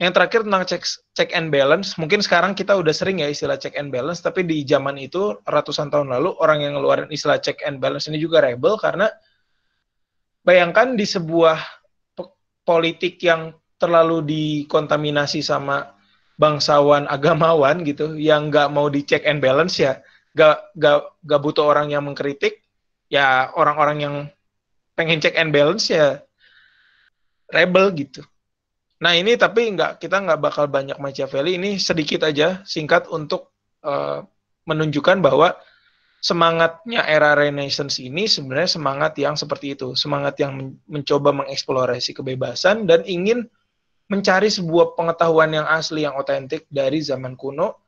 [0.00, 0.82] Yang terakhir tentang check,
[1.12, 4.64] check and balance, mungkin sekarang kita udah sering ya istilah check and balance, tapi di
[4.64, 8.80] zaman itu ratusan tahun lalu orang yang ngeluarin istilah check and balance ini juga rebel
[8.80, 9.12] karena
[10.40, 11.60] bayangkan di sebuah
[12.64, 15.92] politik yang terlalu dikontaminasi sama
[16.40, 20.00] bangsawan agamawan gitu yang nggak mau dicek and balance ya
[20.32, 20.80] nggak
[21.26, 22.62] nggak butuh orang yang mengkritik
[23.10, 24.14] ya orang-orang yang
[24.94, 26.22] pengen check and balance ya
[27.50, 28.22] rebel gitu
[29.00, 31.56] nah ini tapi nggak kita nggak bakal banyak Machiavelli.
[31.56, 33.50] Ini sedikit aja singkat untuk
[33.82, 34.20] uh,
[34.68, 35.56] menunjukkan bahwa
[36.20, 42.84] semangatnya era Renaissance ini sebenarnya semangat yang seperti itu, semangat yang men mencoba mengeksplorasi kebebasan
[42.84, 43.48] dan ingin
[44.12, 47.80] mencari sebuah pengetahuan yang asli, yang otentik dari zaman kuno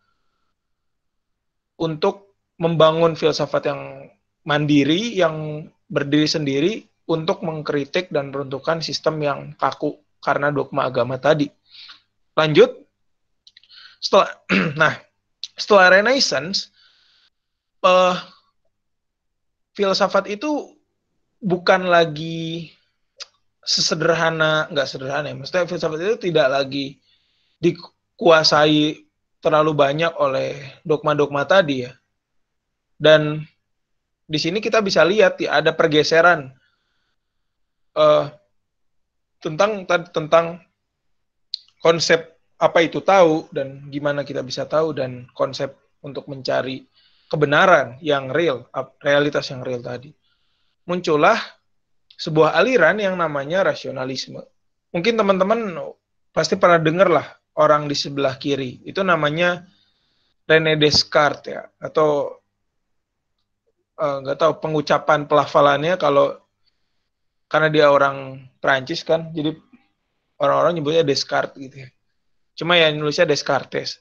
[1.77, 4.09] untuk membangun filsafat yang
[4.47, 6.73] mandiri, yang berdiri sendiri
[7.11, 11.51] untuk mengkritik dan meruntuhkan sistem yang kaku karena dogma agama tadi.
[12.39, 12.71] Lanjut,
[13.99, 14.31] setelah,
[14.81, 14.95] nah,
[15.59, 16.71] setelah Renaissance,
[17.83, 18.17] uh,
[19.75, 20.79] filsafat itu
[21.43, 22.71] bukan lagi
[23.63, 25.37] sesederhana nggak sederhana ya.
[25.37, 27.03] Maksudnya filsafat itu tidak lagi
[27.59, 29.07] dikuasai
[29.43, 31.93] terlalu banyak oleh dogma-dogma tadi ya.
[32.95, 33.43] Dan
[34.27, 36.55] di sini kita bisa lihat ya ada pergeseran
[37.99, 38.31] uh,
[39.43, 40.63] tentang tentang
[41.83, 45.75] konsep apa itu tahu dan gimana kita bisa tahu dan konsep
[46.07, 46.87] untuk mencari
[47.27, 48.71] kebenaran yang real,
[49.03, 50.15] realitas yang real tadi.
[50.87, 51.39] Muncullah
[52.15, 54.39] sebuah aliran yang namanya rasionalisme.
[54.95, 55.75] Mungkin teman-teman
[56.31, 57.27] pasti pernah dengar lah
[57.59, 58.85] orang di sebelah kiri.
[58.87, 59.65] Itu namanya
[60.47, 62.37] René Descartes ya, atau
[63.97, 66.42] eh, nggak uh, tahu pengucapan pelafalannya kalau
[67.53, 69.53] karena dia orang Prancis kan, jadi
[70.41, 71.89] orang-orang nyebutnya Descartes gitu ya.
[72.57, 74.01] Cuma ya nulisnya Descartes.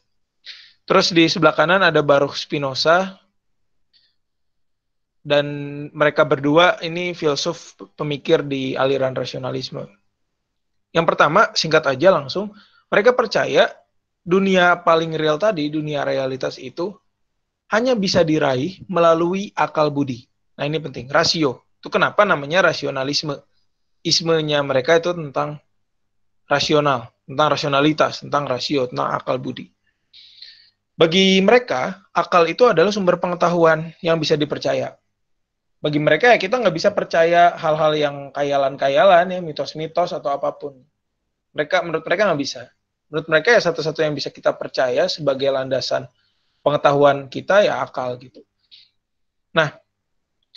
[0.88, 3.20] Terus di sebelah kanan ada Baruch Spinoza
[5.22, 5.46] dan
[5.92, 9.84] mereka berdua ini filsuf pemikir di aliran rasionalisme.
[10.96, 12.56] Yang pertama, singkat aja langsung,
[12.88, 13.68] mereka percaya
[14.24, 16.92] dunia paling real tadi, dunia realitas itu
[17.72, 20.28] hanya bisa diraih melalui akal budi.
[20.60, 21.64] Nah ini penting, rasio.
[21.82, 23.42] Itu kenapa namanya rasionalisme.
[24.02, 25.62] Ismenya mereka itu tentang
[26.50, 29.70] rasional, tentang rasionalitas, tentang rasio, tentang akal budi.
[30.98, 35.02] Bagi mereka, akal itu adalah sumber pengetahuan yang bisa dipercaya
[35.82, 40.78] bagi mereka ya kita nggak bisa percaya hal-hal yang kayalan-kayalan ya mitos-mitos atau apa pun
[41.58, 42.70] mereka menurut mereka nggak bisa
[43.10, 46.06] menurut mereka ya satu-satu yang bisa kita percaya sebagai landasan
[46.62, 48.46] pengetahuan kita ya akal gitu
[49.58, 49.74] nah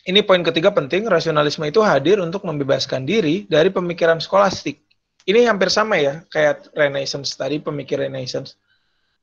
[0.04, 4.80] ini poin ketiga penting rasionalisme itu hadir untuk membebaskan diri dari pemikiran skolastik
[5.24, 8.56] ini hampir sama ya kayak Renaissance tadi pemikir Renaissance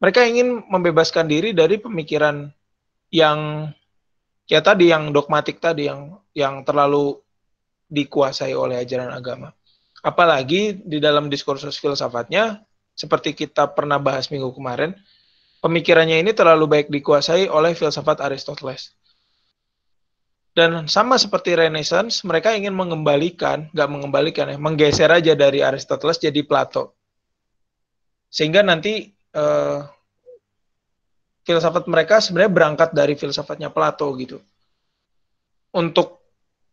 [0.02, 2.50] mereka ingin membebaskan diri dari pemikiran
[3.14, 3.70] yang
[4.50, 7.22] ya tadi yang dogmatik tadi yang yang terlalu
[7.92, 9.54] dikuasai oleh ajaran agama.
[10.02, 12.66] Apalagi di dalam diskursus filsafatnya
[12.98, 14.98] seperti kita pernah bahas minggu kemarin,
[15.62, 18.96] pemikirannya ini terlalu baik dikuasai oleh filsafat Aristoteles.
[20.52, 26.44] Dan sama seperti Renaissance, mereka ingin mengembalikan, nggak mengembalikan ya, menggeser aja dari Aristoteles jadi
[26.44, 26.92] Plato.
[28.28, 29.80] Sehingga nanti eh,
[31.48, 34.44] filsafat mereka sebenarnya berangkat dari filsafatnya Plato gitu.
[35.72, 36.20] Untuk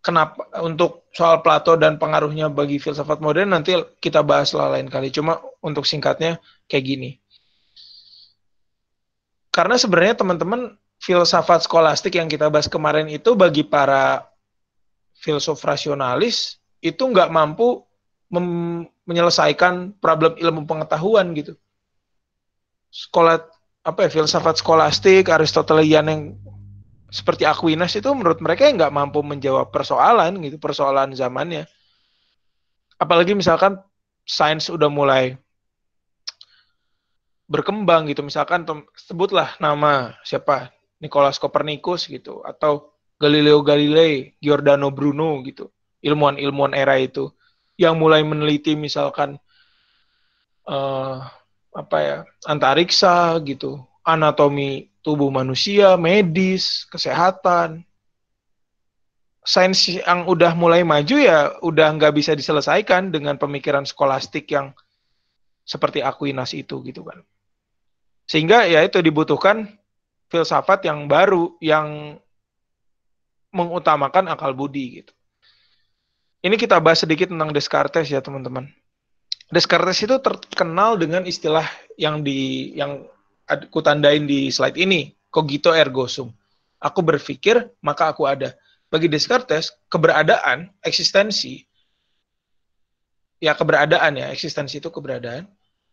[0.03, 5.15] kenapa untuk soal Plato dan pengaruhnya bagi filsafat modern nanti kita bahas lah lain kali.
[5.15, 7.11] Cuma untuk singkatnya kayak gini.
[9.55, 14.29] Karena sebenarnya teman-teman filsafat skolastik yang kita bahas kemarin itu bagi para
[15.17, 17.81] filsuf rasionalis itu nggak mampu
[19.09, 21.57] menyelesaikan problem ilmu pengetahuan gitu.
[22.93, 23.41] Sekolah
[23.81, 26.23] apa ya filsafat skolastik Aristotelian yang
[27.09, 31.65] seperti Aquinas itu menurut mereka nggak mampu menjawab persoalan gitu persoalan zamannya.
[33.01, 33.81] Apalagi misalkan
[34.29, 35.41] sains udah mulai
[37.49, 38.21] berkembang gitu.
[38.21, 40.69] Misalkan sebutlah nama siapa
[40.99, 45.71] Nicholas Copernicus gitu atau Galileo Galilei, Giordano Bruno gitu
[46.03, 47.31] ilmuwan-ilmuwan era itu
[47.75, 49.39] yang mulai meneliti misalkan
[50.67, 51.27] uh,
[51.75, 57.83] apa ya antariksa gitu anatomi tubuh manusia medis kesehatan
[59.49, 64.77] sains yang udah mulai maju ya udah nggak bisa diselesaikan dengan pemikiran skolastik yang
[65.69, 67.25] seperti Aquinas itu gitu kan.
[68.29, 69.69] Sehingga ya itu dibutuhkan
[70.29, 72.21] filsafat yang baru yang
[73.53, 75.13] mengutamakan akal budi gitu.
[76.45, 78.71] Ini kita bahas sedikit tentang Descartes ya teman-teman.
[79.51, 81.67] Descartes itu terkenal dengan istilah
[81.99, 83.09] yang di yang
[83.49, 86.31] aku tandain di slide ini, cogito ergo sum.
[86.79, 88.55] Aku berpikir maka aku ada
[88.87, 91.67] bagi Descartes keberadaan, eksistensi
[93.43, 95.49] ya keberadaan ya, eksistensi itu keberadaan.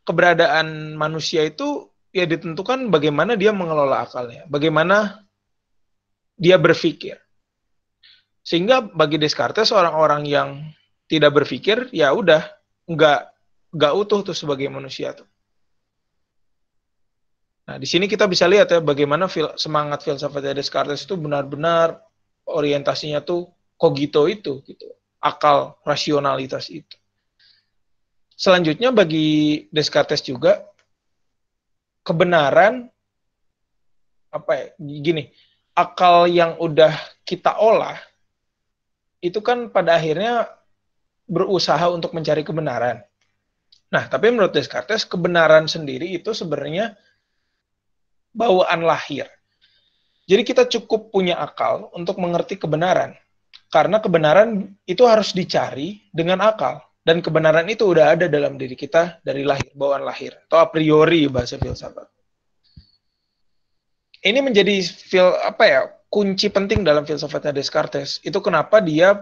[0.06, 5.20] Keberadaan manusia itu ya ditentukan bagaimana dia mengelola akalnya, bagaimana
[6.40, 7.20] dia berpikir.
[8.40, 10.50] Sehingga bagi Descartes orang-orang yang
[11.12, 12.48] tidak berpikir ya udah
[12.88, 13.22] nggak
[13.76, 15.28] nggak utuh tuh sebagai manusia tuh.
[17.66, 22.00] Nah, di sini kita bisa lihat ya bagaimana fil semangat filsafat Descartes itu benar-benar
[22.48, 24.88] orientasinya tuh kogito itu gitu
[25.20, 26.96] akal rasionalitas itu
[28.38, 30.62] selanjutnya bagi Descartes juga
[32.06, 32.88] kebenaran
[34.30, 35.34] apa ya gini
[35.74, 36.94] akal yang udah
[37.26, 37.98] kita olah
[39.20, 40.46] itu kan pada akhirnya
[41.26, 43.02] berusaha untuk mencari kebenaran.
[43.90, 46.94] Nah, tapi menurut Descartes kebenaran sendiri itu sebenarnya
[48.30, 49.26] bawaan lahir.
[50.26, 53.14] Jadi kita cukup punya akal untuk mengerti kebenaran.
[53.70, 56.82] Karena kebenaran itu harus dicari dengan akal.
[57.06, 60.34] Dan kebenaran itu udah ada dalam diri kita dari lahir, bawaan lahir.
[60.50, 62.10] Atau a priori bahasa filsafat.
[64.26, 68.18] Ini menjadi fil, apa ya kunci penting dalam filsafatnya Descartes.
[68.26, 69.22] Itu kenapa dia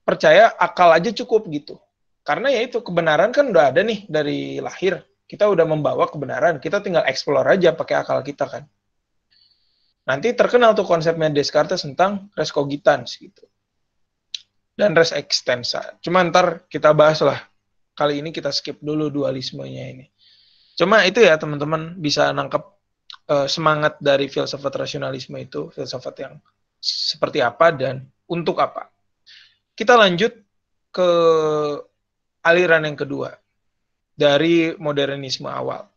[0.00, 1.76] percaya akal aja cukup gitu.
[2.24, 5.04] Karena ya itu kebenaran kan udah ada nih dari lahir.
[5.28, 8.64] Kita udah membawa kebenaran, kita tinggal explore aja pakai akal kita kan.
[10.08, 13.44] Nanti terkenal tuh konsepnya Descartes tentang res cogitans gitu.
[14.72, 16.00] Dan res extensa.
[16.00, 17.40] Cuma ntar kita bahas lah.
[17.92, 20.06] Kali ini kita skip dulu dualismenya ini.
[20.72, 22.64] Cuma itu ya teman-teman bisa nangkep
[23.28, 26.34] uh, semangat dari filsafat rasionalisme itu, filsafat yang
[26.80, 28.88] seperti apa dan untuk apa.
[29.76, 30.32] Kita lanjut
[30.92, 31.08] ke
[32.42, 33.32] aliran yang kedua
[34.12, 35.88] dari modernisme awal.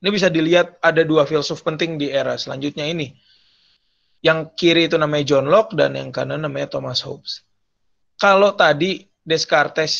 [0.00, 3.12] Ini bisa dilihat ada dua filsuf penting di era selanjutnya ini.
[4.20, 7.44] Yang kiri itu namanya John Locke dan yang kanan namanya Thomas Hobbes.
[8.20, 9.96] Kalau tadi Descartes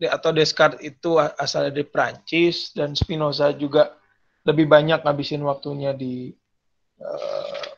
[0.00, 3.92] atau Descartes itu asal dari Prancis dan Spinoza juga
[4.48, 6.32] lebih banyak ngabisin waktunya di
[7.04, 7.68] uh,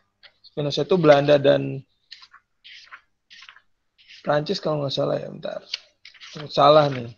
[0.47, 1.83] Spinoza itu Belanda dan
[4.23, 5.61] Prancis kalau nggak salah ya bentar.
[6.47, 7.18] Salah nih.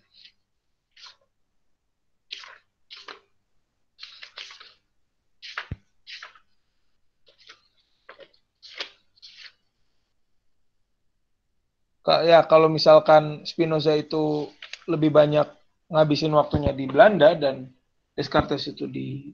[12.06, 14.48] Ya kalau misalkan Spinoza itu
[14.88, 15.46] lebih banyak
[15.90, 17.68] ngabisin waktunya di Belanda dan
[18.14, 19.32] Descartes itu di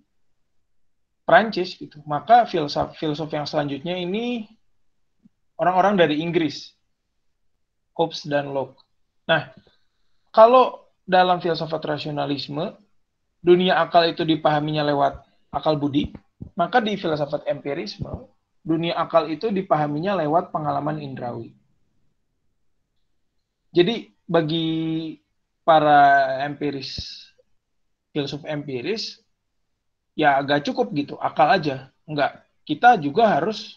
[1.26, 4.46] Prancis gitu, maka filsuf filsuf yang selanjutnya ini
[5.58, 6.70] orang-orang dari Inggris,
[7.98, 8.78] Hobbes dan Locke.
[9.26, 9.50] Nah,
[10.30, 12.78] kalau dalam filsafat rasionalisme,
[13.42, 15.18] dunia akal itu dipahaminya lewat
[15.50, 16.14] akal budi,
[16.54, 18.30] maka di filsafat empirisme,
[18.62, 21.50] dunia akal itu dipahaminya lewat pengalaman indrawi.
[23.76, 25.12] Jadi bagi
[25.60, 26.96] para empiris,
[28.08, 29.20] filsuf empiris,
[30.16, 31.92] ya agak cukup gitu, akal aja.
[32.08, 33.76] Enggak, kita juga harus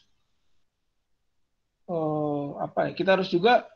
[1.91, 2.91] uh, apa ya?
[2.95, 3.67] Kita harus juga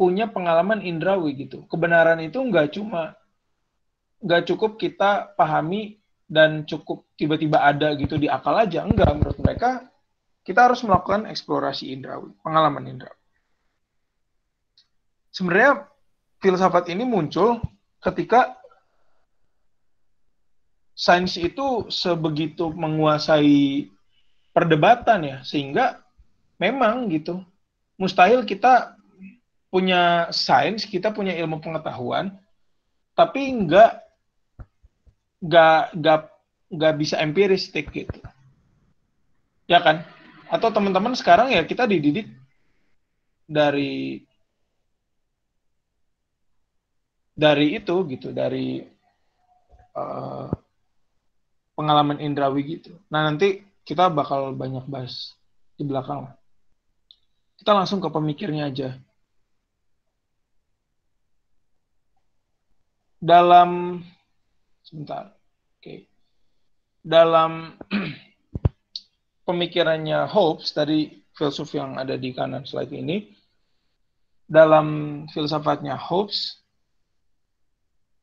[0.00, 1.68] punya pengalaman indrawi gitu.
[1.68, 3.12] Kebenaran itu enggak cuma
[4.24, 6.00] enggak cukup kita pahami
[6.32, 8.88] dan cukup tiba-tiba ada gitu di akal aja.
[8.88, 9.84] Enggak, menurut mereka
[10.48, 13.21] kita harus melakukan eksplorasi indrawi, pengalaman indrawi
[15.32, 15.88] sebenarnya
[16.38, 17.58] filsafat ini muncul
[18.04, 18.54] ketika
[20.92, 23.88] sains itu sebegitu menguasai
[24.52, 26.04] perdebatan ya sehingga
[26.60, 27.40] memang gitu
[27.96, 28.94] mustahil kita
[29.72, 32.36] punya sains kita punya ilmu pengetahuan
[33.16, 34.02] tapi nggak
[35.42, 36.20] nggak nggak
[36.72, 38.20] nggak bisa empiristik gitu.
[39.68, 40.06] Ya kan?
[40.48, 42.28] Atau teman-teman sekarang ya kita dididik
[43.44, 44.24] dari
[47.32, 48.84] dari itu gitu dari
[49.96, 50.48] uh,
[51.72, 52.92] pengalaman indrawi gitu.
[53.08, 55.34] Nah nanti kita bakal banyak bahas
[55.74, 56.28] di belakang.
[57.58, 58.90] Kita langsung ke pemikirnya aja.
[63.22, 64.02] Dalam
[64.82, 65.30] sebentar.
[65.78, 65.82] Oke.
[65.82, 65.98] Okay.
[67.02, 67.78] Dalam
[69.48, 73.30] pemikirannya Hobbes dari filsuf yang ada di kanan slide ini,
[74.46, 76.61] dalam filsafatnya Hobbes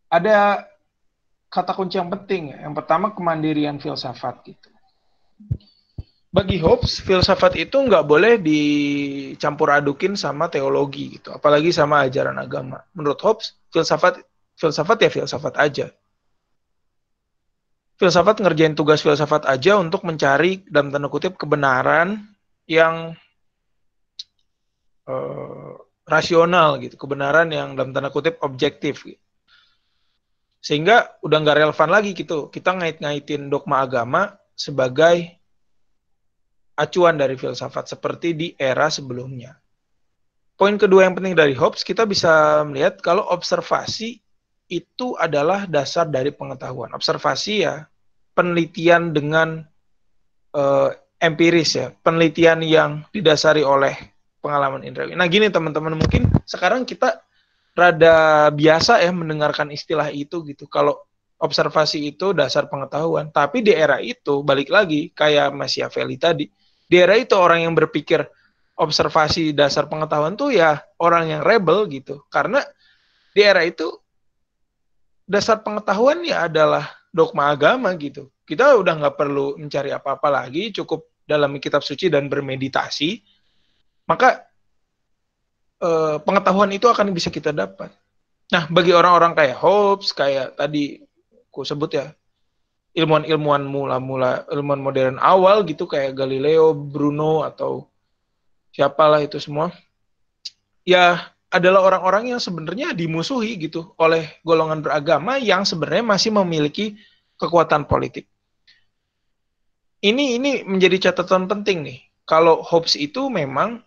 [0.10, 0.66] ada
[1.47, 2.53] kata kunci yang penting.
[2.53, 4.70] Yang pertama kemandirian filsafat gitu
[6.30, 12.86] bagi Hobbes filsafat itu nggak boleh dicampur adukin sama teologi gitu, apalagi sama ajaran agama.
[12.93, 14.22] Menurut Hobbes filsafat
[14.53, 15.88] filsafat ya filsafat aja.
[17.97, 22.30] Filsafat ngerjain tugas filsafat aja untuk mencari dalam tanda kutip kebenaran
[22.70, 23.18] yang
[25.10, 25.74] uh,
[26.05, 29.01] rasional gitu, kebenaran yang dalam tanda kutip objektif.
[29.01, 29.20] Gitu.
[30.60, 32.51] Sehingga udah nggak relevan lagi gitu.
[32.51, 35.39] Kita ngait-ngaitin dogma agama sebagai
[36.80, 39.55] acuan dari filsafat seperti di era sebelumnya.
[40.60, 44.20] Poin kedua yang penting dari Hobbes, kita bisa melihat kalau observasi
[44.68, 46.91] itu adalah dasar dari pengetahuan.
[46.91, 47.88] Observasi ya
[48.36, 49.64] penelitian dengan
[50.55, 50.89] uh,
[51.20, 53.95] empiris ya, penelitian yang didasari oleh
[54.39, 55.16] pengalaman indrawi.
[55.16, 57.24] Nah gini teman-teman, mungkin sekarang kita
[57.78, 60.65] rada biasa ya mendengarkan istilah itu gitu.
[60.67, 60.99] Kalau
[61.39, 66.45] observasi itu dasar pengetahuan, tapi di era itu balik lagi kayak Machiavelli tadi,
[66.89, 68.28] di era itu orang yang berpikir
[68.80, 72.24] observasi dasar pengetahuan tuh ya orang yang rebel gitu.
[72.28, 72.59] Karena
[73.32, 73.88] di era itu
[75.24, 78.34] dasar pengetahuan ya adalah dogma agama gitu.
[78.43, 83.22] Kita udah nggak perlu mencari apa-apa lagi, cukup dalam kitab suci dan bermeditasi.
[84.09, 84.49] Maka
[85.84, 87.91] eh, pengetahuan itu akan bisa kita dapat.
[88.49, 91.05] Nah, bagi orang-orang kayak Hobbes, kayak tadi
[91.53, 92.05] ku sebut ya,
[92.97, 97.86] ilmuwan-ilmuwan mula-mula ilmuwan modern awal gitu kayak Galileo, Bruno atau
[98.73, 99.73] siapalah itu semua
[100.86, 106.97] ya adalah orang-orang yang sebenarnya dimusuhi gitu oleh golongan beragama yang sebenarnya masih memiliki
[107.41, 108.30] kekuatan politik.
[109.99, 111.99] Ini ini menjadi catatan penting nih.
[112.23, 113.82] Kalau Hobbes itu memang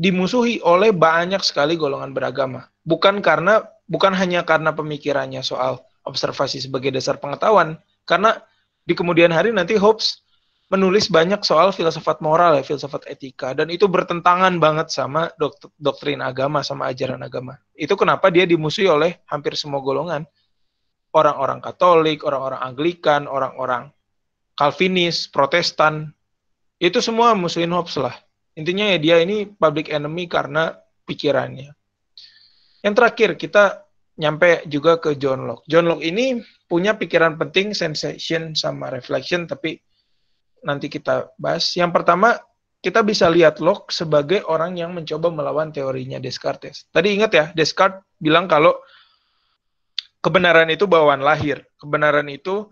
[0.00, 2.72] dimusuhi oleh banyak sekali golongan beragama.
[2.88, 7.76] Bukan karena bukan hanya karena pemikirannya soal observasi sebagai dasar pengetahuan,
[8.08, 8.40] karena
[8.88, 10.24] di kemudian hari nanti Hobbes
[10.72, 15.28] menulis banyak soal filsafat moral ya, filsafat etika dan itu bertentangan banget sama
[15.76, 17.60] doktrin agama sama ajaran agama.
[17.76, 20.24] Itu kenapa dia dimusuhi oleh hampir semua golongan.
[21.10, 23.90] Orang-orang Katolik, orang-orang Anglikan, orang-orang
[24.54, 26.14] Calvinis, Protestan,
[26.78, 28.14] itu semua musuhin Hobbes lah.
[28.60, 30.76] Intinya ya dia ini public enemy karena
[31.08, 31.72] pikirannya.
[32.84, 33.64] Yang terakhir kita
[34.20, 35.64] nyampe juga ke John Locke.
[35.64, 39.80] John Locke ini punya pikiran penting sensation sama reflection tapi
[40.60, 41.72] nanti kita bahas.
[41.72, 42.36] Yang pertama
[42.84, 46.88] kita bisa lihat Locke sebagai orang yang mencoba melawan teorinya Descartes.
[46.92, 48.76] Tadi ingat ya, Descartes bilang kalau
[50.20, 51.64] kebenaran itu bawaan lahir.
[51.80, 52.68] Kebenaran itu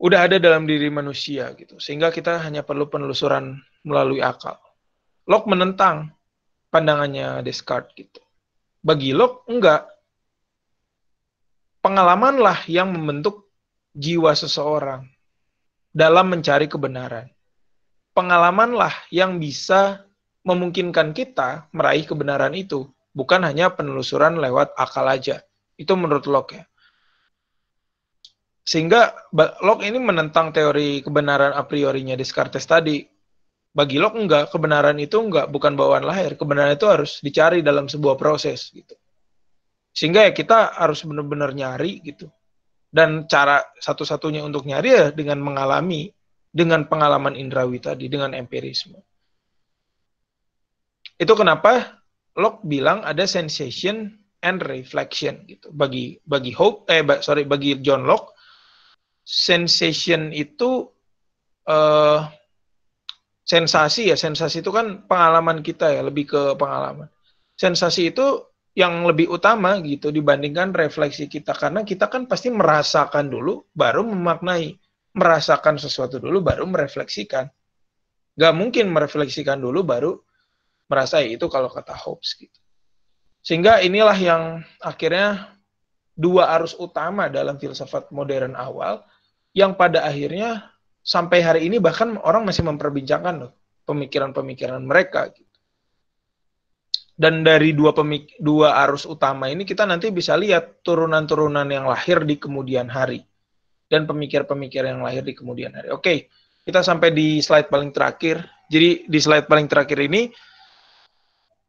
[0.00, 1.76] udah ada dalam diri manusia gitu.
[1.76, 4.56] Sehingga kita hanya perlu penelusuran melalui akal.
[5.28, 6.16] Locke menentang
[6.72, 8.20] pandangannya Descartes gitu.
[8.80, 9.84] Bagi Locke enggak
[11.84, 13.52] pengalamanlah yang membentuk
[13.92, 15.04] jiwa seseorang
[15.92, 17.28] dalam mencari kebenaran.
[18.16, 20.08] Pengalamanlah yang bisa
[20.42, 25.44] memungkinkan kita meraih kebenaran itu, bukan hanya penelusuran lewat akal aja.
[25.78, 26.64] Itu menurut Locke ya.
[28.68, 29.32] Sehingga
[29.64, 33.00] Locke ini menentang teori kebenaran a priorinya Descartes tadi.
[33.68, 36.34] Bagi Locke enggak, kebenaran itu enggak bukan bawaan lahir.
[36.34, 38.96] Kebenaran itu harus dicari dalam sebuah proses gitu.
[39.92, 42.30] Sehingga ya kita harus benar-benar nyari gitu.
[42.88, 46.08] Dan cara satu-satunya untuk nyari ya dengan mengalami,
[46.48, 48.96] dengan pengalaman indrawi tadi, dengan empirisme.
[51.18, 52.00] Itu kenapa
[52.38, 55.74] Locke bilang ada sensation and reflection gitu.
[55.74, 58.38] Bagi bagi Hope eh sorry bagi John Locke
[59.26, 60.88] sensation itu
[61.68, 62.24] uh,
[63.48, 67.08] sensasi ya, sensasi itu kan pengalaman kita ya, lebih ke pengalaman.
[67.56, 68.44] Sensasi itu
[68.76, 74.76] yang lebih utama gitu dibandingkan refleksi kita karena kita kan pasti merasakan dulu baru memaknai.
[75.18, 77.48] Merasakan sesuatu dulu baru merefleksikan.
[78.38, 80.12] Nggak mungkin merefleksikan dulu baru
[80.86, 82.54] merasai itu kalau kata Hobbes gitu.
[83.42, 84.42] Sehingga inilah yang
[84.78, 85.58] akhirnya
[86.14, 89.02] dua arus utama dalam filsafat modern awal
[89.56, 90.70] yang pada akhirnya
[91.00, 93.52] sampai hari ini bahkan orang masih memperbincangkan loh
[93.88, 95.48] pemikiran-pemikiran mereka gitu.
[97.18, 102.22] Dan dari dua pemik dua arus utama ini kita nanti bisa lihat turunan-turunan yang lahir
[102.22, 103.26] di kemudian hari
[103.90, 105.90] dan pemikir-pemikir yang lahir di kemudian hari.
[105.90, 106.30] Oke,
[106.62, 108.44] kita sampai di slide paling terakhir.
[108.70, 110.30] Jadi di slide paling terakhir ini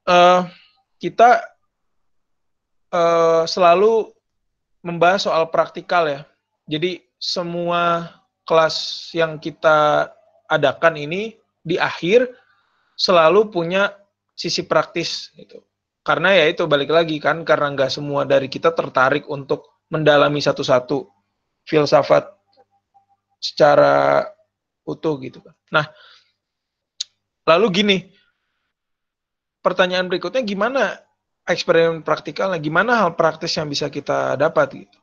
[0.05, 0.45] uh,
[0.99, 1.41] kita
[2.93, 4.11] uh, selalu
[4.83, 6.27] membahas soal praktikal ya.
[6.69, 8.11] Jadi semua
[8.49, 10.09] kelas yang kita
[10.49, 12.25] adakan ini di akhir
[12.97, 13.93] selalu punya
[14.33, 15.61] sisi praktis gitu.
[16.01, 21.05] Karena ya itu balik lagi kan karena nggak semua dari kita tertarik untuk mendalami satu-satu
[21.69, 22.25] filsafat
[23.37, 24.25] secara
[24.89, 25.53] utuh gitu kan.
[25.69, 25.85] Nah,
[27.45, 27.97] lalu gini,
[29.61, 30.97] pertanyaan berikutnya gimana
[31.45, 34.98] eksperimen praktikalnya, gimana hal praktis yang bisa kita dapat gitu.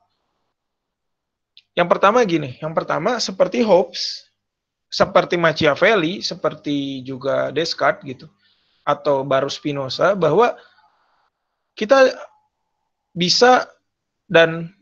[1.76, 4.32] Yang pertama gini, yang pertama seperti Hobbes,
[4.88, 8.26] seperti Machiavelli, seperti juga Descartes gitu
[8.86, 10.56] atau baru Spinoza bahwa
[11.76, 12.16] kita
[13.12, 13.68] bisa
[14.30, 14.72] dan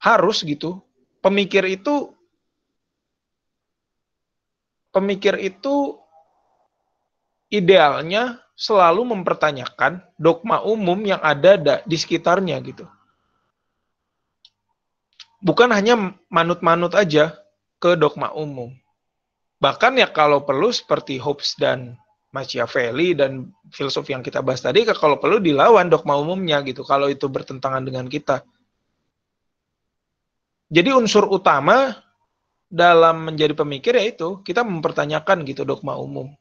[0.00, 0.80] harus gitu
[1.22, 2.12] pemikir itu
[4.90, 6.00] pemikir itu
[7.52, 12.86] idealnya selalu mempertanyakan dogma umum yang ada di sekitarnya gitu.
[15.44, 17.36] Bukan hanya manut-manut aja
[17.76, 18.72] ke dogma umum.
[19.60, 22.00] Bahkan ya kalau perlu seperti Hobbes dan
[22.32, 27.30] Machiavelli dan filsuf yang kita bahas tadi kalau perlu dilawan dogma umumnya gitu kalau itu
[27.30, 28.42] bertentangan dengan kita.
[30.72, 31.94] Jadi unsur utama
[32.66, 36.34] dalam menjadi pemikir yaitu kita mempertanyakan gitu dogma umum.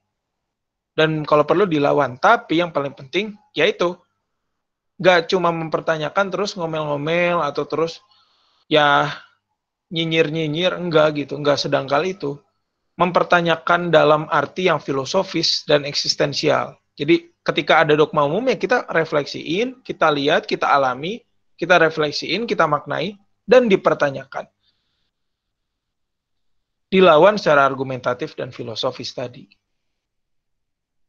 [0.98, 2.18] Dan kalau perlu dilawan.
[2.18, 3.94] Tapi yang paling penting yaitu
[4.98, 8.02] gak cuma mempertanyakan terus ngomel-ngomel atau terus
[8.68, 9.12] ya
[9.94, 12.42] nyinyir-nyinyir enggak gitu, enggak sedangkal itu
[12.98, 16.78] mempertanyakan dalam arti yang filosofis dan eksistensial.
[16.94, 21.22] Jadi ketika ada dogma umum ya kita refleksiin, kita lihat, kita alami,
[21.58, 24.46] kita refleksiin, kita maknai, dan dipertanyakan.
[26.94, 29.50] Dilawan secara argumentatif dan filosofis tadi.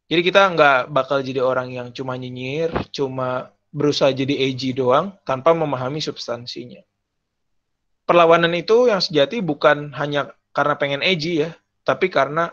[0.09, 5.53] Jadi kita nggak bakal jadi orang yang cuma nyinyir, cuma berusaha jadi edgy doang, tanpa
[5.53, 6.81] memahami substansinya.
[8.05, 11.51] Perlawanan itu yang sejati bukan hanya karena pengen edgy ya,
[11.83, 12.53] tapi karena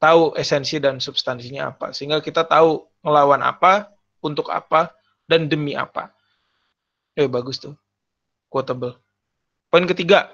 [0.00, 1.92] tahu esensi dan substansinya apa.
[1.92, 3.92] Sehingga kita tahu ngelawan apa,
[4.24, 4.90] untuk apa,
[5.28, 6.10] dan demi apa.
[7.14, 7.76] Eh, bagus tuh.
[8.48, 8.96] Quotable.
[9.68, 10.28] Poin ketiga.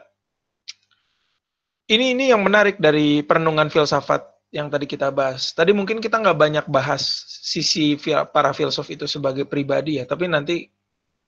[1.88, 4.22] Ini ini yang menarik dari perenungan filsafat
[4.52, 5.52] yang tadi kita bahas.
[5.52, 7.96] Tadi mungkin kita nggak banyak bahas sisi
[8.32, 10.68] para filsuf itu sebagai pribadi ya, tapi nanti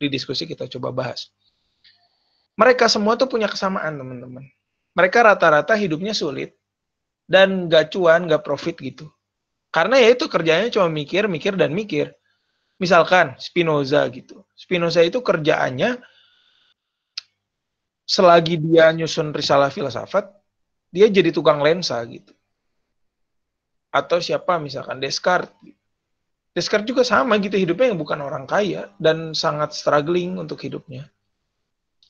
[0.00, 1.32] di diskusi kita coba bahas.
[2.58, 4.44] Mereka semua tuh punya kesamaan, teman-teman.
[4.94, 6.56] Mereka rata-rata hidupnya sulit,
[7.30, 9.06] dan gak cuan, gak profit gitu.
[9.70, 12.10] Karena ya itu kerjanya cuma mikir, mikir, dan mikir.
[12.82, 14.42] Misalkan Spinoza gitu.
[14.58, 16.02] Spinoza itu kerjaannya
[18.02, 20.26] selagi dia nyusun risalah filsafat,
[20.90, 22.34] dia jadi tukang lensa gitu.
[23.94, 25.54] Atau siapa misalkan Descartes.
[26.50, 31.06] Descartes juga sama gitu hidupnya yang bukan orang kaya dan sangat struggling untuk hidupnya.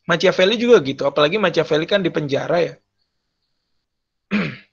[0.08, 2.74] Machiavelli juga gitu, apalagi Machiavelli kan di penjara ya.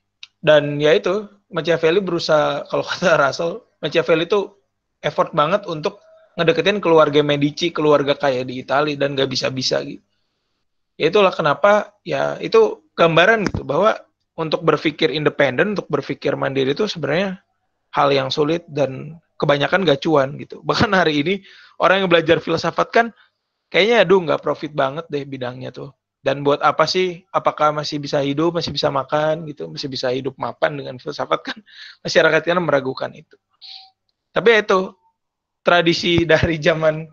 [0.48, 4.54] dan ya itu Machiavelli berusaha kalau kata Russell Machiavelli itu
[5.02, 6.02] effort banget untuk
[6.38, 10.04] ngedeketin keluarga Medici keluarga kaya di Italia dan gak bisa-bisa gitu
[10.98, 13.98] ya itulah kenapa ya itu gambaran gitu bahwa
[14.38, 17.42] untuk berpikir independen untuk berpikir mandiri itu sebenarnya
[17.94, 21.34] hal yang sulit dan kebanyakan gak cuan gitu bahkan hari ini
[21.82, 23.06] orang yang belajar filsafat kan
[23.72, 25.92] kayaknya aduh nggak profit banget deh bidangnya tuh.
[26.22, 27.24] Dan buat apa sih?
[27.32, 31.58] Apakah masih bisa hidup masih bisa makan gitu masih bisa hidup mapan dengan filsafat kan?
[32.06, 33.38] Masyarakat kita meragukan itu.
[34.36, 34.92] Tapi ya itu
[35.64, 37.08] tradisi dari zaman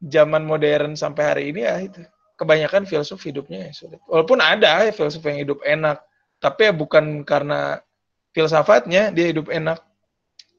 [0.00, 2.02] zaman modern sampai hari ini ya itu.
[2.40, 4.00] Kebanyakan filsuf hidupnya ya sulit.
[4.08, 6.00] Walaupun ada ya filsuf yang hidup enak
[6.40, 7.84] tapi ya bukan karena
[8.32, 9.76] filsafatnya dia hidup enak.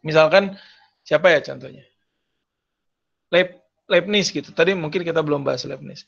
[0.05, 0.55] Misalkan
[1.01, 1.83] siapa ya contohnya?
[3.33, 3.60] Leib,
[3.91, 6.07] Leibniz gitu tadi mungkin kita belum bahas Leibniz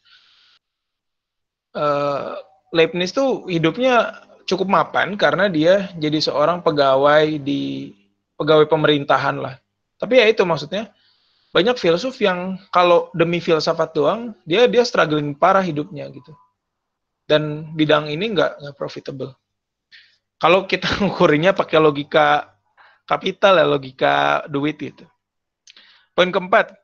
[1.76, 2.40] uh,
[2.74, 7.94] Leibniz tuh hidupnya cukup mapan karena dia jadi seorang pegawai di
[8.36, 9.56] pegawai pemerintahan lah.
[10.02, 10.92] Tapi ya itu maksudnya
[11.54, 16.34] banyak filsuf yang kalau demi filsafat doang dia dia struggling parah hidupnya gitu.
[17.24, 19.32] Dan bidang ini nggak nggak profitable.
[20.42, 22.52] Kalau kita ngukurinya pakai logika
[23.08, 25.06] kapital ya logika duit itu.
[26.14, 26.83] Poin keempat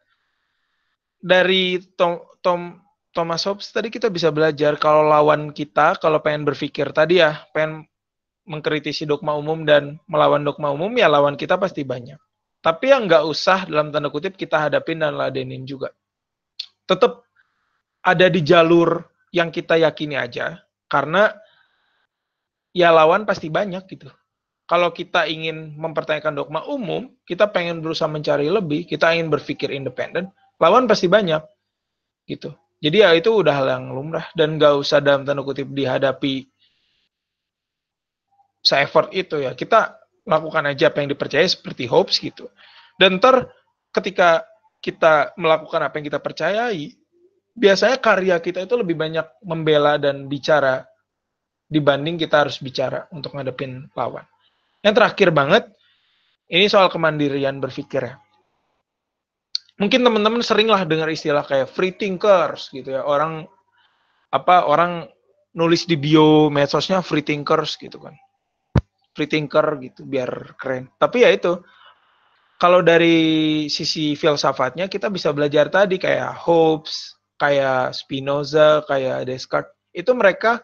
[1.20, 2.80] dari Tom, Tom
[3.12, 7.84] Thomas Hobbes tadi kita bisa belajar kalau lawan kita kalau pengen berpikir tadi ya pengen
[8.50, 12.18] mengkritisi dogma umum dan melawan dogma umum ya lawan kita pasti banyak.
[12.60, 15.96] Tapi yang nggak usah dalam tanda kutip kita hadapin dan ladenin juga.
[16.84, 17.24] Tetap
[18.04, 19.00] ada di jalur
[19.32, 20.60] yang kita yakini aja,
[20.92, 21.32] karena
[22.76, 24.12] ya lawan pasti banyak gitu.
[24.70, 30.30] Kalau kita ingin mempertanyakan dogma umum, kita pengen berusaha mencari lebih, kita ingin berpikir independen,
[30.60, 31.42] lawan pasti banyak
[32.28, 32.54] gitu.
[32.80, 36.48] Jadi ya itu udah hal yang lumrah dan nggak usah dalam tanda kutip dihadapi
[38.64, 39.56] se-effort itu ya.
[39.56, 42.48] Kita lakukan aja apa yang dipercaya seperti hopes gitu.
[42.96, 43.52] Dan ntar
[43.92, 44.48] ketika
[44.80, 46.96] kita melakukan apa yang kita percayai,
[47.52, 50.88] biasanya karya kita itu lebih banyak membela dan bicara
[51.68, 54.24] dibanding kita harus bicara untuk ngadepin lawan.
[54.80, 55.64] Yang terakhir banget,
[56.48, 58.16] ini soal kemandirian berpikir ya
[59.80, 63.02] mungkin teman-teman sering lah dengar istilah kayak free thinkers gitu ya.
[63.08, 63.48] Orang
[64.30, 65.08] apa orang
[65.56, 68.14] nulis di bio medsosnya free thinkers gitu kan.
[69.16, 70.92] Free thinker gitu biar keren.
[71.00, 71.58] Tapi ya itu
[72.60, 79.74] kalau dari sisi filsafatnya kita bisa belajar tadi kayak Hobbes kayak Spinoza kayak Descartes.
[79.96, 80.62] Itu mereka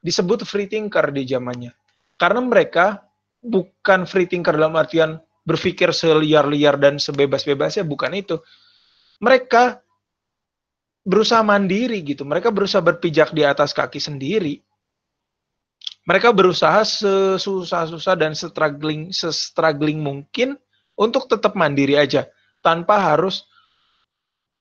[0.00, 1.70] disebut free thinker di zamannya.
[2.16, 3.04] Karena mereka
[3.44, 8.40] bukan free thinker dalam artian berpikir seliar-liar dan sebebas-bebasnya bukan itu.
[9.20, 9.84] Mereka
[11.04, 12.24] berusaha mandiri gitu.
[12.24, 14.64] Mereka berusaha berpijak di atas kaki sendiri.
[16.04, 20.60] Mereka berusaha sesusah-susah dan struggling struggling mungkin
[20.96, 22.28] untuk tetap mandiri aja
[22.60, 23.48] tanpa harus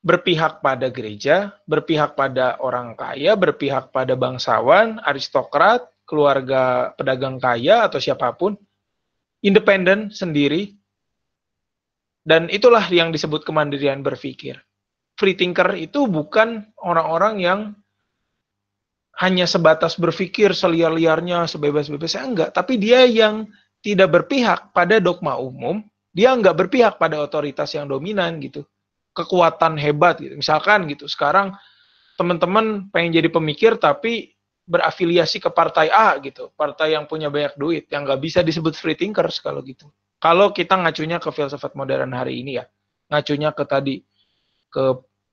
[0.04, 8.04] berpihak pada gereja, berpihak pada orang kaya, berpihak pada bangsawan, aristokrat, keluarga pedagang kaya atau
[8.04, 8.60] siapa pun
[9.44, 10.74] independen sendiri.
[12.24, 14.56] Dan itulah yang disebut kemandirian berpikir.
[15.20, 17.60] Free thinker itu bukan orang-orang yang
[19.20, 22.50] hanya sebatas berpikir seliar-liarnya, sebebas-bebasnya, enggak.
[22.56, 23.46] Tapi dia yang
[23.84, 25.84] tidak berpihak pada dogma umum,
[26.16, 28.66] dia enggak berpihak pada otoritas yang dominan gitu.
[29.14, 30.34] Kekuatan hebat gitu.
[30.34, 31.54] Misalkan gitu, sekarang
[32.18, 34.33] teman-teman pengen jadi pemikir tapi
[34.64, 38.96] berafiliasi ke partai A gitu, partai yang punya banyak duit, yang nggak bisa disebut free
[38.96, 39.92] thinkers kalau gitu.
[40.24, 42.66] Kalau kita ngacunya ke filsafat modern hari ini ya,
[43.12, 43.96] ngacunya ke tadi
[44.72, 44.84] ke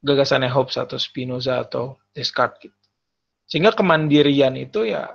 [0.02, 2.78] gagasannya Hobbes atau Spinoza atau Descartes gitu.
[3.46, 5.14] Sehingga kemandirian itu ya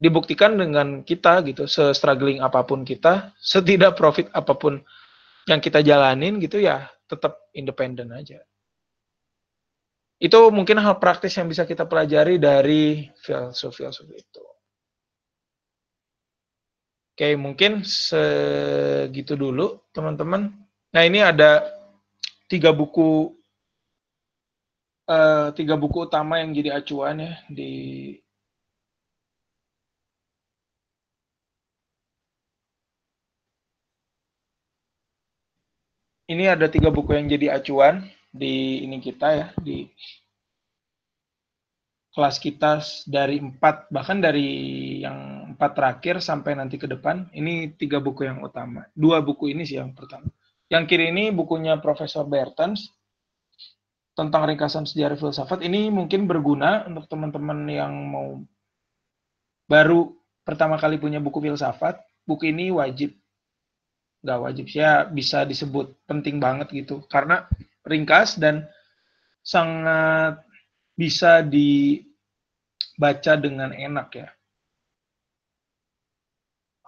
[0.00, 4.80] dibuktikan dengan kita gitu, se-struggling apa pun kita, setidak profit apa pun
[5.44, 8.40] yang kita jalanin gitu ya, tetap independen aja
[10.16, 14.44] itu mungkin hal praktis yang bisa kita pelajari dari filsuf-filsuf itu.
[17.16, 20.52] Oke, mungkin segitu dulu, teman-teman.
[20.92, 21.64] Nah, ini ada
[22.48, 23.32] tiga buku
[25.10, 27.72] uh, tiga buku utama yang jadi acuan ya di
[36.26, 38.06] ini ada tiga buku yang jadi acuan
[38.36, 39.88] di ini kita ya di
[42.16, 44.48] kelas kita dari empat bahkan dari
[45.04, 48.88] yang empat terakhir sampai nanti ke depan ini tiga buku yang utama.
[48.96, 50.28] Dua buku ini sih yang pertama.
[50.72, 52.88] Yang kiri ini bukunya Profesor Bertens
[54.16, 55.60] tentang ringkasan sejarah filsafat.
[55.60, 58.40] Ini mungkin berguna untuk teman-teman yang mau
[59.68, 63.14] baru pertama kali punya buku filsafat buku ini wajib.
[64.26, 67.06] Nggak wajib sih ya bisa disebut penting banget gitu.
[67.06, 67.46] Karena
[67.86, 68.66] ringkas dan
[69.46, 70.42] sangat
[70.98, 74.28] bisa dibaca dengan enak ya.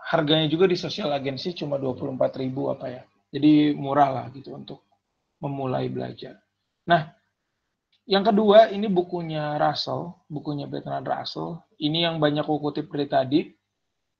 [0.08, 3.02] Harganya juga di sosial agensi cuma 24.000 apa ya.
[3.28, 4.82] Jadi murah lah gitu untuk
[5.38, 6.40] memulai belajar.
[6.88, 7.12] Nah,
[8.08, 11.60] yang kedua ini bukunya Russell, bukunya Bertrand Russell.
[11.76, 13.40] Ini yang banyak aku kutip dari tadi.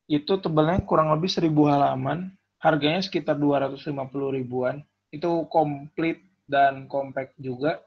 [0.05, 4.85] Itu tebalnya kurang lebih 1000 halaman, harganya sekitar 250 ribuan.
[5.09, 7.79] Itu komplit dan compact juga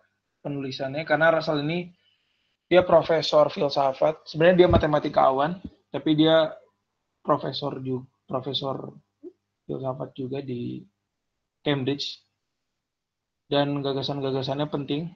[0.46, 1.90] penulisannya karena Russell ini
[2.70, 5.60] dia profesor filsafat sebenarnya dia matematikawan
[5.92, 6.54] tapi dia
[7.20, 8.96] profesor juga profesor
[9.68, 10.80] filsafat juga di
[11.62, 12.24] Cambridge
[13.52, 15.12] dan gagasan-gagasannya penting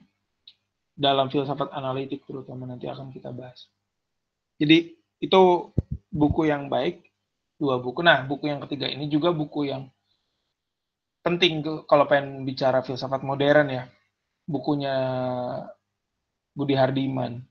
[0.92, 3.68] dalam filsafat analitik terutama nanti akan kita bahas.
[4.60, 5.72] Jadi itu
[6.12, 7.04] buku yang baik,
[7.56, 8.04] dua buku.
[8.04, 9.88] Nah, buku yang ketiga ini juga buku yang
[11.26, 11.58] penting
[11.90, 13.84] kalau pengen bicara filsafat modern ya.
[14.46, 14.94] Bukunya
[16.54, 17.42] Budi Hardiman.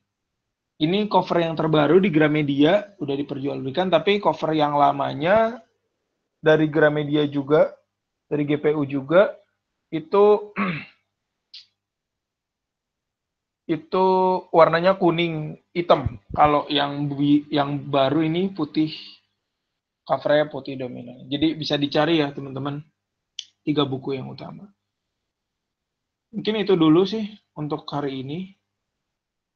[0.80, 5.60] Ini cover yang terbaru di Gramedia, udah diperjualbelikan, tapi cover yang lamanya
[6.40, 7.72] dari Gramedia juga,
[8.28, 9.36] dari GPU juga,
[9.92, 10.52] itu
[13.76, 14.06] itu
[14.52, 16.20] warnanya kuning hitam.
[16.36, 17.08] Kalau yang
[17.48, 18.92] yang baru ini putih,
[20.04, 21.24] covernya putih dominan.
[21.32, 22.84] Jadi bisa dicari ya teman-teman
[23.66, 24.70] tiga buku yang utama.
[26.32, 27.26] Mungkin itu dulu sih
[27.58, 28.54] untuk hari ini.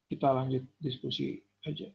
[0.09, 1.85] Kita lanjut diskusi aja.